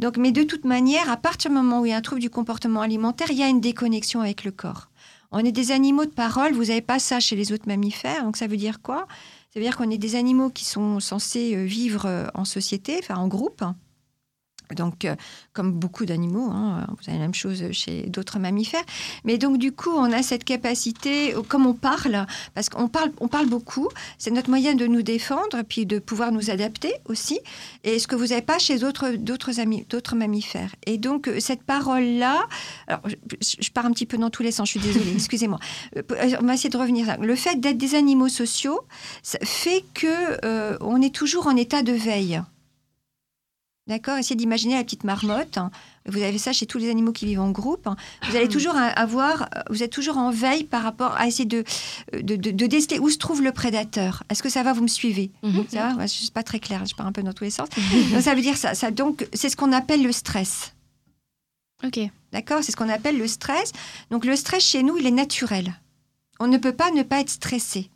Donc, 0.01 0.19
mais 0.19 0.33
de 0.33 0.43
toute 0.43 0.65
manière, 0.65 1.09
à 1.11 1.17
partir 1.17 1.51
du 1.51 1.57
moment 1.57 1.81
où 1.81 1.87
il 1.87 1.91
y 1.91 1.93
a 1.93 1.97
un 1.97 2.03
trouble 2.03 2.21
du 2.21 2.29
comportement 2.29 2.83
alimentaire, 2.83 3.29
il 3.31 3.39
y 3.39 3.43
a 3.43 3.49
une 3.49 3.61
déconnexion 3.61 4.21
avec 4.21 4.45
le 4.45 4.51
corps. 4.51 4.89
On 5.33 5.39
est 5.41 5.53
des 5.53 5.73
animaux 5.73 6.05
de 6.05 6.11
parole, 6.11 6.53
vous 6.53 6.67
n'avez 6.67 6.81
pas 6.81 6.99
ça 6.99 7.21
chez 7.21 7.37
les 7.37 7.53
autres 7.53 7.67
mammifères, 7.67 8.25
donc 8.25 8.37
ça 8.37 8.47
veut 8.47 8.57
dire 8.57 8.81
quoi? 8.83 9.07
Ça 9.53 9.61
veut 9.61 9.65
dire 9.65 9.77
qu'on 9.77 9.91
est 9.91 9.99
des 9.99 10.17
animaux 10.17 10.51
qui 10.51 10.65
sont 10.65 11.01
censés 11.01 11.55
euh, 11.57 11.65
vivre 11.65 12.07
euh, 12.07 12.27
en 12.35 12.45
société, 12.45 12.99
enfin 12.99 13.17
en 13.17 13.27
groupe. 13.27 13.65
Donc, 14.75 15.05
euh, 15.05 15.15
comme 15.53 15.73
beaucoup 15.73 16.07
d'animaux, 16.07 16.51
hein, 16.51 16.87
vous 16.89 17.09
avez 17.09 17.19
la 17.19 17.25
même 17.25 17.35
chose 17.35 17.71
chez 17.73 18.03
d'autres 18.05 18.39
mammifères. 18.39 18.85
Mais 19.25 19.39
donc, 19.39 19.59
du 19.59 19.73
coup, 19.73 19.91
on 19.91 20.13
a 20.13 20.23
cette 20.23 20.45
capacité, 20.45 21.35
comme 21.49 21.67
on 21.67 21.75
parle, 21.75 22.27
parce 22.55 22.69
qu'on 22.69 22.89
parle, 22.89 23.13
on 23.21 23.29
parle 23.29 23.47
beaucoup, 23.47 23.89
c'est 24.19 24.31
notre 24.31 24.51
moyen 24.51 24.75
de 24.75 24.87
nous 24.87 25.03
défendre, 25.03 25.63
puis 25.69 25.87
de 25.87 25.99
pouvoir 25.99 26.33
nous 26.33 26.51
adapter 26.51 26.95
aussi. 27.07 27.41
Et 27.85 27.99
ce 27.99 28.07
que 28.07 28.17
vous 28.17 28.27
n'avez 28.27 28.43
pas 28.43 28.59
chez 28.59 28.79
d'autres, 28.79 29.11
d'autres, 29.13 29.53
d'autres 29.89 30.17
mammifères. 30.17 30.75
Et 30.87 30.99
donc, 30.99 31.29
euh, 31.29 31.41
cette 31.41 31.63
parole-là, 31.63 32.47
alors, 32.89 33.03
je, 33.41 33.71
pars 33.71 33.87
un 33.87 33.93
petit 33.93 34.07
peu 34.07 34.19
dans 34.19 34.31
tous 34.31 34.43
les 34.43 34.53
sens, 34.53 34.69
je 34.69 34.79
suis 34.79 34.81
désolée, 34.81 35.13
excusez-moi. 35.15 35.59
Euh, 35.97 36.03
on 36.41 36.47
va 36.47 36.55
essayer 36.55 36.71
de 36.71 36.79
revenir. 36.79 37.17
Le 37.21 37.37
fait 37.37 37.61
d'être 37.61 37.79
des 37.79 37.95
animaux 37.95 38.29
sociaux 38.29 38.81
ça 39.23 39.39
fait 39.43 39.85
que 39.95 40.77
on 40.83 41.01
est 41.01 41.15
toujours 41.15 41.47
en 41.47 41.57
état 41.57 41.83
de 41.83 41.93
veille. 41.93 42.41
D'accord 43.87 44.19
Essayez 44.19 44.35
d'imaginer 44.35 44.75
la 44.75 44.83
petite 44.83 45.05
marmotte. 45.05 45.59
Hein. 45.59 45.71
Vous 46.07 46.21
avez 46.21 46.39
ça 46.39 46.53
chez 46.53 46.67
tous 46.67 46.79
les 46.79 46.91
animaux 46.91 47.13
qui 47.13 47.25
vivent 47.25 47.41
en 47.41 47.53
groupe. 47.53 47.87
Hein. 47.87 47.97
Vous 48.29 48.35
allez 48.35 48.49
toujours 48.49 48.75
avoir, 48.75 49.49
vous 49.71 49.85
êtes 49.85 49.93
toujours 49.93 50.19
en 50.19 50.31
veille 50.31 50.65
par 50.65 50.83
rapport 50.83 51.15
à 51.17 51.29
essayer 51.29 51.45
de, 51.45 51.63
de, 52.13 52.35
de, 52.35 52.67
déceler 52.67 52.99
où 52.99 53.09
se 53.11 53.19
trouve 53.19 53.43
le 53.43 53.53
prédateur. 53.53 54.25
Est-ce 54.29 54.43
que 54.43 54.49
ça 54.49 54.65
va 54.65 54.73
Vous 54.73 54.83
me 54.83 54.89
suivez? 54.89 55.31
Mhm. 55.45 55.67
Ça 55.69 55.95
va? 55.95 56.07
Je 56.07 56.13
suis 56.13 56.31
pas 56.31 56.43
très 56.43 56.59
claire, 56.59 56.85
je 56.85 56.97
pars 56.97 57.07
un 57.07 57.13
peu 57.13 57.23
dans 57.23 57.33
tous 57.33 57.45
les 57.45 57.51
sens. 57.51 57.69
donc, 58.13 58.23
ça 58.23 58.35
veut 58.35 58.43
dire 58.43 58.57
ça. 58.57 58.75
ça 58.75 58.91
donc, 58.91 59.29
c'est 59.33 59.49
ce 59.49 59.57
qu'on 59.57 59.73
appelle 59.73 60.03
le 60.03 60.13
stress. 60.13 60.75
Ok. 61.85 62.01
D'accord 62.33 62.65
C'est 62.65 62.73
ce 62.73 62.77
qu'on 62.77 62.89
appelle 62.89 63.19
le 63.19 63.29
stress. 63.29 63.73
Donc, 64.11 64.25
le 64.25 64.35
stress 64.35 64.65
chez 64.65 64.83
nous, 64.83 64.99
il 64.99 65.07
est 65.07 65.13
naturel. 65.13 65.81
On 66.41 66.49
ne 66.49 66.59
peut 66.59 66.73
pas 66.73 66.91
ne 66.91 67.05
pas 67.05 67.21
être 67.21 67.31
stressé. 67.31 67.89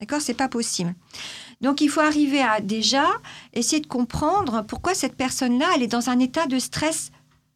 D'accord 0.00 0.20
C'est 0.20 0.34
pas 0.34 0.48
possible. 0.48 0.94
Donc 1.60 1.80
il 1.80 1.88
faut 1.88 2.00
arriver 2.00 2.40
à 2.40 2.60
déjà 2.60 3.06
essayer 3.52 3.80
de 3.80 3.86
comprendre 3.86 4.64
pourquoi 4.66 4.94
cette 4.94 5.16
personne-là, 5.16 5.66
elle 5.74 5.82
est 5.82 5.88
dans 5.88 6.10
un 6.10 6.18
état 6.18 6.46
de 6.46 6.58
stress 6.58 7.10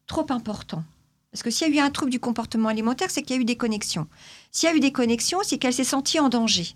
trop 0.07 0.25
important. 0.29 0.83
Parce 1.31 1.41
que 1.41 1.49
s'il 1.49 1.73
y 1.73 1.79
a 1.79 1.81
eu 1.81 1.85
un 1.85 1.89
trouble 1.89 2.11
du 2.11 2.19
comportement 2.19 2.69
alimentaire, 2.69 3.09
c'est 3.09 3.23
qu'il 3.23 3.35
y 3.35 3.39
a 3.39 3.41
eu 3.41 3.45
des 3.45 3.55
connexions. 3.55 4.07
S'il 4.51 4.69
y 4.69 4.71
a 4.71 4.75
eu 4.75 4.79
des 4.79 4.91
connexions, 4.91 5.39
c'est 5.43 5.57
qu'elle 5.57 5.73
s'est 5.73 5.83
sentie 5.83 6.19
en 6.19 6.29
danger. 6.29 6.75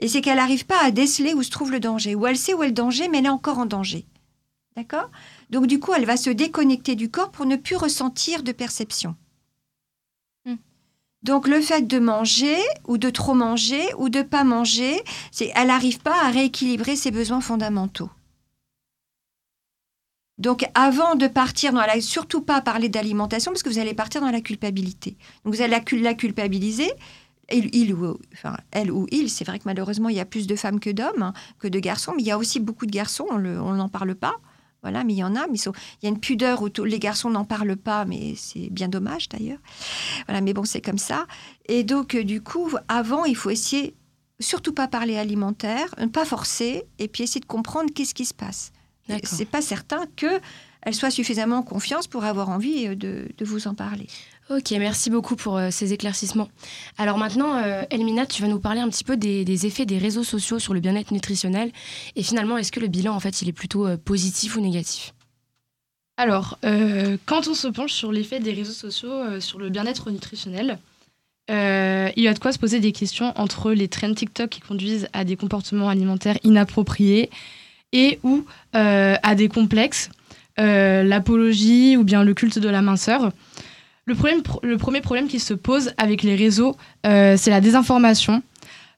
Et 0.00 0.08
c'est 0.08 0.20
qu'elle 0.20 0.36
n'arrive 0.36 0.66
pas 0.66 0.82
à 0.82 0.90
déceler 0.90 1.34
où 1.34 1.42
se 1.42 1.50
trouve 1.50 1.70
le 1.70 1.80
danger. 1.80 2.14
Ou 2.14 2.26
elle 2.26 2.36
sait 2.36 2.52
où 2.52 2.62
est 2.62 2.68
le 2.68 2.72
danger, 2.72 3.08
mais 3.08 3.18
elle 3.18 3.26
est 3.26 3.30
encore 3.30 3.58
en 3.58 3.66
danger. 3.66 4.04
D'accord? 4.76 5.10
Donc 5.50 5.66
du 5.66 5.78
coup, 5.78 5.94
elle 5.94 6.04
va 6.04 6.16
se 6.16 6.30
déconnecter 6.30 6.96
du 6.96 7.10
corps 7.10 7.30
pour 7.30 7.46
ne 7.46 7.56
plus 7.56 7.76
ressentir 7.76 8.42
de 8.42 8.52
perception. 8.52 9.14
Donc 11.24 11.48
le 11.48 11.60
fait 11.60 11.86
de 11.86 11.98
manger 11.98 12.58
ou 12.86 12.98
de 12.98 13.08
trop 13.10 13.34
manger 13.34 13.82
ou 13.96 14.10
de 14.10 14.22
pas 14.22 14.44
manger, 14.44 15.02
c'est 15.32 15.50
elle 15.54 15.68
n'arrive 15.68 15.98
pas 16.00 16.24
à 16.24 16.30
rééquilibrer 16.30 16.96
ses 16.96 17.10
besoins 17.10 17.40
fondamentaux. 17.40 18.10
Donc 20.36 20.66
avant 20.74 21.14
de 21.14 21.26
partir 21.26 21.72
dans 21.72 21.80
la 21.80 22.00
surtout 22.00 22.42
pas 22.42 22.60
parler 22.60 22.88
d'alimentation 22.88 23.52
parce 23.52 23.62
que 23.62 23.70
vous 23.70 23.78
allez 23.78 23.94
partir 23.94 24.20
dans 24.20 24.30
la 24.30 24.40
culpabilité. 24.40 25.16
Donc 25.44 25.54
vous 25.54 25.62
allez 25.62 25.76
la, 26.02 26.14
culpabiliser 26.14 26.90
il, 27.50 27.94
ou, 27.94 28.18
enfin, 28.32 28.56
elle 28.70 28.90
ou 28.90 29.06
il, 29.10 29.30
c'est 29.30 29.44
vrai 29.44 29.58
que 29.58 29.64
malheureusement 29.66 30.08
il 30.08 30.16
y 30.16 30.20
a 30.20 30.24
plus 30.24 30.46
de 30.46 30.56
femmes 30.56 30.80
que 30.80 30.90
d'hommes, 30.90 31.22
hein, 31.22 31.32
que 31.58 31.68
de 31.68 31.78
garçons, 31.78 32.12
mais 32.16 32.22
il 32.22 32.26
y 32.26 32.30
a 32.30 32.38
aussi 32.38 32.60
beaucoup 32.60 32.86
de 32.86 32.90
garçons, 32.90 33.26
on 33.30 33.38
n'en 33.38 33.88
parle 33.88 34.14
pas. 34.14 34.34
Voilà, 34.84 35.02
mais 35.02 35.14
il 35.14 35.16
y 35.16 35.24
en 35.24 35.34
a, 35.34 35.46
mais 35.46 35.56
il 35.56 35.72
y 36.02 36.06
a 36.06 36.10
une 36.10 36.20
pudeur 36.20 36.60
où 36.60 36.68
les 36.84 36.98
garçons 36.98 37.30
n'en 37.30 37.46
parlent 37.46 37.74
pas, 37.74 38.04
mais 38.04 38.34
c'est 38.36 38.68
bien 38.68 38.88
dommage 38.88 39.30
d'ailleurs. 39.30 39.60
Voilà, 40.26 40.42
mais 40.42 40.52
bon, 40.52 40.64
c'est 40.64 40.82
comme 40.82 40.98
ça. 40.98 41.26
Et 41.64 41.84
donc, 41.84 42.14
euh, 42.14 42.22
du 42.22 42.42
coup, 42.42 42.70
avant, 42.86 43.24
il 43.24 43.34
faut 43.34 43.48
essayer, 43.48 43.94
surtout 44.40 44.74
pas 44.74 44.86
parler 44.86 45.16
alimentaire, 45.16 45.94
ne 45.98 46.04
pas 46.04 46.26
forcer, 46.26 46.84
et 46.98 47.08
puis 47.08 47.24
essayer 47.24 47.40
de 47.40 47.46
comprendre 47.46 47.90
qu'est-ce 47.94 48.12
qui 48.12 48.26
se 48.26 48.34
passe. 48.34 48.72
C'est 49.24 49.48
pas 49.48 49.62
certain 49.62 50.04
qu'elle 50.16 50.94
soit 50.94 51.10
suffisamment 51.10 51.58
en 51.58 51.62
confiance 51.62 52.06
pour 52.06 52.24
avoir 52.24 52.48
envie 52.48 52.86
euh, 52.86 52.94
de 52.94 53.44
vous 53.44 53.68
en 53.68 53.74
parler. 53.74 54.06
Ok, 54.50 54.72
merci 54.72 55.08
beaucoup 55.08 55.36
pour 55.36 55.56
euh, 55.56 55.70
ces 55.70 55.94
éclaircissements. 55.94 56.48
Alors 56.98 57.16
maintenant, 57.16 57.56
euh, 57.56 57.82
Elmina, 57.88 58.26
tu 58.26 58.42
vas 58.42 58.48
nous 58.48 58.60
parler 58.60 58.80
un 58.80 58.90
petit 58.90 59.04
peu 59.04 59.16
des, 59.16 59.66
effets 59.66 59.86
des 59.86 59.96
réseaux 59.96 60.22
sociaux 60.22 60.58
sur 60.58 60.74
le 60.74 60.80
bien-être 60.80 61.12
nutritionnel. 61.12 61.72
Et 62.14 62.22
finalement, 62.22 62.58
est-ce 62.58 62.70
que 62.70 62.80
le 62.80 62.88
bilan, 62.88 63.14
en 63.14 63.20
fait, 63.20 63.40
il 63.40 63.48
est 63.48 63.52
plutôt 63.52 63.86
euh, 63.86 63.96
positif 63.96 64.56
ou 64.56 64.60
négatif? 64.60 65.14
Alors, 66.16 66.60
quand 67.26 67.48
on 67.48 67.54
se 67.54 67.66
penche 67.66 67.92
sur 67.92 68.12
l'effet 68.12 68.38
des 68.38 68.52
réseaux 68.52 68.70
sociaux 68.70 69.40
sur 69.40 69.58
le 69.58 69.68
bien-être 69.68 70.12
nutritionnel, 70.12 70.78
il 71.48 72.22
y 72.22 72.28
a 72.28 72.32
de 72.32 72.38
quoi 72.38 72.52
se 72.52 72.58
poser 72.60 72.78
des 72.78 72.92
questions 72.92 73.32
entre 73.34 73.72
les 73.72 73.88
trends 73.88 74.14
TikTok 74.14 74.48
qui 74.48 74.60
conduisent 74.60 75.08
à 75.12 75.24
des 75.24 75.34
comportements 75.34 75.88
alimentaires 75.88 76.38
inappropriés 76.44 77.30
et 77.94 78.18
ou 78.22 78.44
à 78.74 79.34
des 79.34 79.48
complexes, 79.48 80.10
l'apologie 80.58 81.96
ou 81.96 82.04
bien 82.04 82.22
le 82.24 82.34
culte 82.34 82.58
de 82.58 82.68
la 82.68 82.82
minceur. 82.82 83.32
Le, 84.06 84.14
le 84.62 84.76
premier 84.76 85.00
problème 85.00 85.28
qui 85.28 85.40
se 85.40 85.54
pose 85.54 85.92
avec 85.96 86.22
les 86.22 86.36
réseaux, 86.36 86.76
euh, 87.06 87.36
c'est 87.38 87.50
la 87.50 87.62
désinformation. 87.62 88.42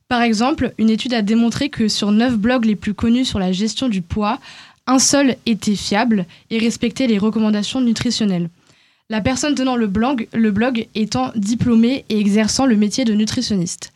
Par 0.09 0.23
exemple, 0.23 0.73
une 0.79 0.91
étude 0.91 1.15
a 1.15 1.23
démontré 1.23 1.69
que 1.69 1.87
sur 1.87 2.11
9 2.11 2.37
blogs 2.37 2.65
les 2.65 2.77
plus 2.77 2.95
connus 2.95 3.25
sur 3.25 3.39
la 3.39 3.53
gestion 3.53 3.89
du 3.89 4.03
poids, 4.03 4.41
un 4.89 4.99
seul 4.99 5.37
était 5.47 5.77
fiable 5.77 6.27
et 6.51 6.59
respectait 6.59 7.07
les 7.07 7.19
recommandations 7.19 7.81
nutritionnelles. 7.81 8.49
La 9.09 9.21
personne 9.21 9.55
tenant 9.55 9.77
le 9.77 9.87
blog, 9.87 10.27
le 10.33 10.51
blog 10.51 10.89
étant 10.97 11.31
diplômée 11.37 12.05
et 12.09 12.19
exerçant 12.19 12.67
le 12.67 12.77
métier 12.77 13.05
de 13.05 13.15
nutritionniste. 13.15 13.93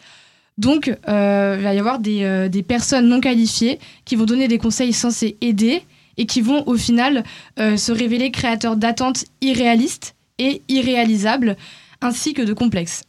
Donc, 0.60 0.94
euh, 1.08 1.56
il 1.58 1.64
va 1.64 1.74
y 1.74 1.78
avoir 1.78 1.98
des, 1.98 2.22
euh, 2.22 2.48
des, 2.48 2.62
personnes 2.62 3.08
non 3.08 3.20
qualifiées 3.20 3.80
qui 4.04 4.14
vont 4.14 4.26
donner 4.26 4.46
des 4.46 4.58
conseils 4.58 4.92
censés 4.92 5.36
aider 5.40 5.82
et 6.16 6.26
qui 6.26 6.42
vont 6.42 6.68
au 6.68 6.76
final 6.76 7.24
se 7.56 7.92
révéler 7.92 8.30
créateurs 8.30 8.76
d'attentes 8.76 9.24
irréalistes 9.40 10.14
et 10.38 10.60
irréalisable, 10.68 11.56
ainsi 12.02 12.34
que 12.34 12.42
de 12.42 12.52
complexes. 12.52 13.04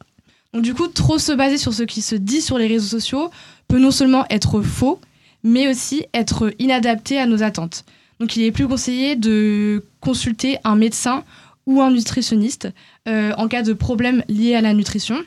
Donc 0.53 0.63
du 0.63 0.73
coup, 0.73 0.87
trop 0.87 1.17
se 1.17 1.33
baser 1.33 1.57
sur 1.57 1.73
ce 1.73 1.83
qui 1.83 2.01
se 2.01 2.15
dit 2.15 2.41
sur 2.41 2.57
les 2.57 2.67
réseaux 2.67 2.87
sociaux 2.87 3.29
peut 3.67 3.79
non 3.79 3.91
seulement 3.91 4.25
être 4.29 4.61
faux, 4.61 5.01
mais 5.43 5.67
aussi 5.67 6.05
être 6.13 6.53
inadapté 6.59 7.17
à 7.17 7.25
nos 7.25 7.43
attentes. 7.43 7.83
Donc 8.19 8.35
il 8.35 8.43
est 8.43 8.51
plus 8.51 8.67
conseillé 8.67 9.15
de 9.15 9.83
consulter 9.99 10.57
un 10.63 10.75
médecin 10.75 11.23
ou 11.65 11.81
un 11.81 11.91
nutritionniste 11.91 12.69
euh, 13.07 13.33
en 13.37 13.47
cas 13.47 13.63
de 13.63 13.73
problème 13.73 14.23
lié 14.27 14.55
à 14.55 14.61
la 14.61 14.73
nutrition. 14.73 15.17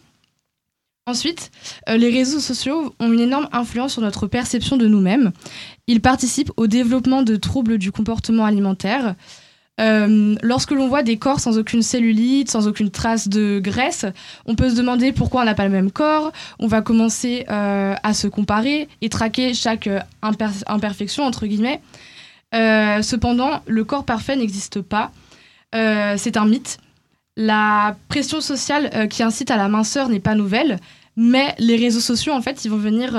Ensuite, 1.07 1.51
euh, 1.91 1.99
les 1.99 2.11
réseaux 2.11 2.41
sociaux 2.41 2.95
ont 2.99 3.13
une 3.13 3.21
énorme 3.21 3.47
influence 3.53 3.93
sur 3.93 4.01
notre 4.01 4.27
perception 4.27 4.79
de 4.79 4.87
nous-mêmes. 4.87 5.33
Ils 5.87 6.01
participent 6.01 6.53
au 6.57 6.67
développement 6.67 7.21
de 7.23 7.37
troubles 7.37 7.77
du 7.77 7.93
comportement 7.93 8.47
alimentaire, 8.47 9.15
euh, 9.81 10.35
lorsque 10.41 10.71
l'on 10.71 10.89
voit 10.89 11.03
des 11.03 11.19
corps 11.19 11.41
sans 11.41 11.59
aucune 11.59 11.83
cellulite, 11.83 12.51
sans 12.51 12.69
aucune 12.69 12.91
trace 12.91 13.29
de 13.29 13.61
graisse, 13.63 14.07
on 14.47 14.55
peut 14.55 14.71
se 14.71 14.77
demander 14.77 15.13
pourquoi 15.13 15.43
on 15.43 15.45
n'a 15.45 15.55
pas 15.55 15.65
le 15.65 15.71
même 15.71 15.91
corps. 15.91 16.33
On 16.59 16.69
va 16.69 16.81
commencer 16.81 17.45
euh, 17.51 17.95
à 18.03 18.15
se 18.15 18.27
comparer 18.27 18.89
et 19.03 19.11
traquer 19.11 19.53
chaque 19.53 19.91
imperfection, 20.23 21.25
entre 21.25 21.47
guillemets. 21.47 21.83
cependant, 22.53 23.61
le 23.67 23.85
corps 23.85 24.07
parfait 24.07 24.37
n'existe 24.37 24.81
pas. 24.81 25.13
C'est 25.73 26.39
un 26.39 26.47
mythe. 26.47 26.79
La 27.37 27.97
pression 28.09 28.41
sociale 28.41 29.09
qui 29.09 29.23
incite 29.23 29.51
à 29.51 29.57
la 29.57 29.69
minceur 29.69 30.09
n'est 30.09 30.21
pas 30.21 30.35
nouvelle, 30.35 30.79
mais 31.17 31.55
les 31.59 31.77
réseaux 31.77 32.01
sociaux, 32.01 32.33
en 32.33 32.41
fait, 32.41 32.65
ils 32.65 32.71
vont 32.71 32.77
venir 32.77 33.19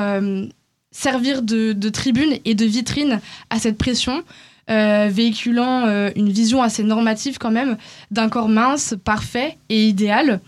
servir 0.96 1.42
de, 1.42 1.90
tribune 1.90 2.38
et 2.46 2.56
de 2.56 2.66
vitrine 2.66 3.20
à 3.50 3.60
cette 3.60 3.78
pression. 3.78 4.24
Euh, 4.68 5.10
véhiculant 5.12 5.86
euh, 5.86 6.10
une 6.16 6.30
vision 6.30 6.64
assez 6.64 6.84
normative 6.84 7.38
quand 7.38 7.52
même 7.52 7.78
d'un 8.10 8.30
corps 8.30 8.50
mince, 8.50 8.96
parfait 9.04 9.58
et 9.70 9.88
idéal. 9.88 10.40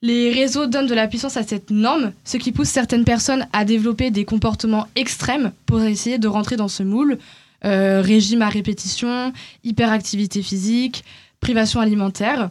Les 0.00 0.32
réseaux 0.32 0.66
donnent 0.66 0.86
de 0.86 0.94
la 0.94 1.08
puissance 1.08 1.36
à 1.36 1.42
cette 1.42 1.70
norme, 1.70 2.12
ce 2.24 2.38
qui 2.38 2.52
pousse 2.52 2.70
certaines 2.70 3.04
personnes 3.04 3.46
à 3.52 3.66
développer 3.66 4.10
des 4.10 4.24
comportements 4.24 4.86
extrêmes 4.96 5.52
pour 5.66 5.82
essayer 5.82 6.16
de 6.16 6.26
rentrer 6.26 6.56
dans 6.56 6.68
ce 6.68 6.82
moule. 6.82 7.18
Euh, 7.66 8.00
régime 8.00 8.40
à 8.40 8.48
répétition, 8.48 9.34
hyperactivité 9.62 10.40
physique, 10.40 11.04
privation 11.40 11.80
alimentaire. 11.80 12.48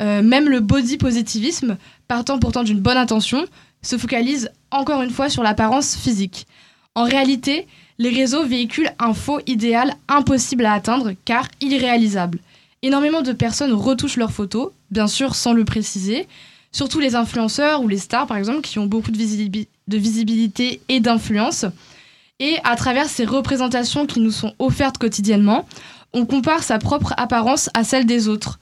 Même 0.00 0.48
le 0.48 0.60
body 0.60 0.96
positivisme, 0.96 1.76
partant 2.08 2.38
pourtant 2.38 2.62
d'une 2.62 2.80
bonne 2.80 2.96
intention, 2.96 3.44
se 3.82 3.98
focalise 3.98 4.50
encore 4.70 5.02
une 5.02 5.10
fois 5.10 5.28
sur 5.28 5.42
l'apparence 5.42 5.96
physique. 5.96 6.46
En 6.94 7.04
réalité, 7.04 7.66
les 7.98 8.10
réseaux 8.10 8.44
véhiculent 8.44 8.92
un 8.98 9.14
faux 9.14 9.40
idéal 9.46 9.94
impossible 10.08 10.64
à 10.64 10.72
atteindre 10.72 11.12
car 11.24 11.46
irréalisable. 11.60 12.38
Énormément 12.82 13.20
de 13.20 13.32
personnes 13.32 13.74
retouchent 13.74 14.16
leurs 14.16 14.32
photos, 14.32 14.70
bien 14.90 15.06
sûr 15.06 15.34
sans 15.34 15.52
le 15.52 15.66
préciser, 15.66 16.26
surtout 16.72 16.98
les 16.98 17.14
influenceurs 17.14 17.82
ou 17.82 17.88
les 17.88 17.98
stars 17.98 18.26
par 18.26 18.38
exemple 18.38 18.62
qui 18.62 18.78
ont 18.78 18.86
beaucoup 18.86 19.10
de, 19.10 19.18
visibilité 19.98 20.80
et 20.88 21.00
d'influence. 21.00 21.66
Et 22.38 22.56
à 22.64 22.74
travers 22.74 23.06
ces 23.06 23.26
représentations 23.26 24.06
qui 24.06 24.20
nous 24.20 24.30
sont 24.30 24.54
offertes 24.58 24.96
quotidiennement, 24.96 25.66
on 26.14 26.24
compare 26.24 26.62
sa 26.62 26.78
propre 26.78 27.12
apparence 27.18 27.68
à 27.74 27.84
celle 27.84 28.06
des 28.06 28.28
autres. 28.28 28.58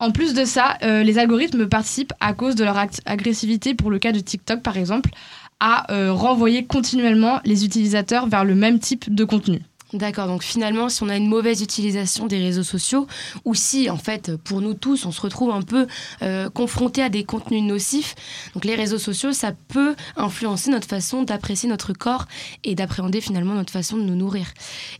En 0.00 0.12
plus 0.12 0.32
de 0.32 0.44
ça, 0.44 0.78
euh, 0.82 1.02
les 1.02 1.18
algorithmes 1.18 1.68
participent 1.68 2.12
à 2.20 2.32
cause 2.32 2.54
de 2.54 2.62
leur 2.62 2.76
agressivité, 3.04 3.74
pour 3.74 3.90
le 3.90 3.98
cas 3.98 4.12
de 4.12 4.20
TikTok 4.20 4.62
par 4.62 4.76
exemple, 4.76 5.10
à 5.58 5.92
euh, 5.92 6.12
renvoyer 6.12 6.64
continuellement 6.66 7.40
les 7.44 7.64
utilisateurs 7.64 8.28
vers 8.28 8.44
le 8.44 8.54
même 8.54 8.78
type 8.78 9.12
de 9.12 9.24
contenu. 9.24 9.60
D'accord, 9.94 10.26
donc 10.26 10.42
finalement, 10.42 10.90
si 10.90 11.02
on 11.02 11.08
a 11.08 11.16
une 11.16 11.28
mauvaise 11.28 11.62
utilisation 11.62 12.26
des 12.26 12.38
réseaux 12.38 12.62
sociaux, 12.62 13.06
ou 13.46 13.54
si, 13.54 13.88
en 13.88 13.96
fait, 13.96 14.36
pour 14.36 14.60
nous 14.60 14.74
tous, 14.74 15.06
on 15.06 15.12
se 15.12 15.20
retrouve 15.22 15.50
un 15.50 15.62
peu 15.62 15.86
euh, 16.20 16.50
confronté 16.50 17.02
à 17.02 17.08
des 17.08 17.24
contenus 17.24 17.62
nocifs, 17.62 18.14
donc 18.52 18.66
les 18.66 18.74
réseaux 18.74 18.98
sociaux, 18.98 19.32
ça 19.32 19.52
peut 19.68 19.96
influencer 20.16 20.70
notre 20.70 20.86
façon 20.86 21.22
d'apprécier 21.22 21.70
notre 21.70 21.94
corps 21.94 22.26
et 22.64 22.74
d'appréhender 22.74 23.22
finalement 23.22 23.54
notre 23.54 23.72
façon 23.72 23.96
de 23.96 24.02
nous 24.02 24.14
nourrir. 24.14 24.52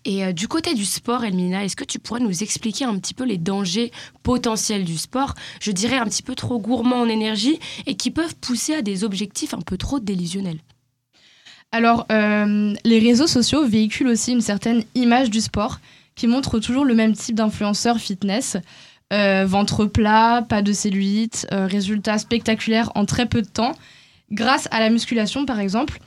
Et 0.07 0.25
euh, 0.25 0.33
du 0.33 0.49
côté 0.49 0.73
du 0.73 0.87
sport, 0.87 1.23
Elmina, 1.23 1.65
est-ce 1.65 1.77
que 1.77 1.85
tu 1.85 1.99
pourrais 1.99 2.21
nous 2.21 2.43
expliquer 2.43 2.87
un 2.87 2.99
petit 2.99 3.13
peu 3.13 3.25
les 3.25 3.37
dangers 3.37 3.93
potentiels 4.23 4.85
du 4.85 4.97
sport, 4.97 5.35
je 5.61 5.71
dirais 5.71 5.99
un 5.99 6.07
petit 6.07 6.23
peu 6.23 6.35
trop 6.35 6.59
gourmand 6.59 7.03
en 7.03 7.09
énergie, 7.11 7.59
et 7.85 7.95
qui 7.95 8.11
peuvent 8.11 8.37
pousser 8.37 8.73
à 8.73 8.81
des 8.81 9.05
objectifs 9.05 9.53
un 9.53 9.61
peu 9.61 9.77
trop 9.77 10.01
délusionnels 10.01 10.61
alors, 11.71 12.07
euh, 12.11 12.75
les 12.85 12.99
réseaux 12.99 13.27
sociaux 13.27 13.67
véhiculent 13.67 14.09
aussi 14.09 14.33
une 14.33 14.41
certaine 14.41 14.85
image 14.95 15.29
du 15.29 15.41
sport 15.41 15.81
qui 16.15 16.27
montre 16.27 16.59
toujours 16.61 16.85
le 16.85 16.95
même 16.95 17.13
type 17.13 17.35
d'influenceur 17.35 17.99
fitness. 17.99 18.57
Euh, 19.13 19.45
ventre 19.47 19.85
plat, 19.85 20.45
pas 20.49 20.63
de 20.63 20.73
cellulite, 20.73 21.47
euh, 21.53 21.67
résultats 21.67 22.19
spectaculaires 22.19 22.91
en 22.95 23.05
très 23.05 23.27
peu 23.27 23.43
de 23.43 23.47
temps, 23.47 23.73
grâce 24.33 24.69
à 24.71 24.81
la 24.81 24.89
musculation 24.89 25.45
par 25.45 25.61
exemple. 25.61 26.01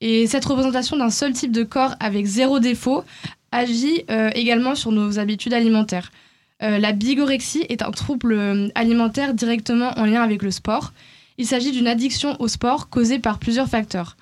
Et 0.00 0.26
cette 0.26 0.44
représentation 0.44 0.96
d'un 0.96 1.10
seul 1.10 1.32
type 1.32 1.52
de 1.52 1.62
corps 1.62 1.94
avec 2.00 2.26
zéro 2.26 2.58
défaut 2.58 3.04
agit 3.52 4.04
également 4.34 4.74
sur 4.74 4.90
nos 4.90 5.20
habitudes 5.20 5.54
alimentaires. 5.54 6.10
la 6.60 6.92
bigorexie 6.92 7.64
est 7.68 7.82
un 7.82 7.92
trouble 7.92 8.70
alimentaire 8.74 9.32
directement 9.32 9.92
en 9.96 10.04
lien 10.04 10.22
avec 10.22 10.42
le 10.42 10.50
sport. 10.50 10.92
Il 11.38 11.46
s'agit 11.46 11.70
d'une 11.70 11.86
addiction 11.86 12.36
au 12.40 12.48
sport 12.48 12.90
causée 12.90 13.20
par 13.20 13.38
plusieurs 13.38 13.68
facteurs. 13.68 14.16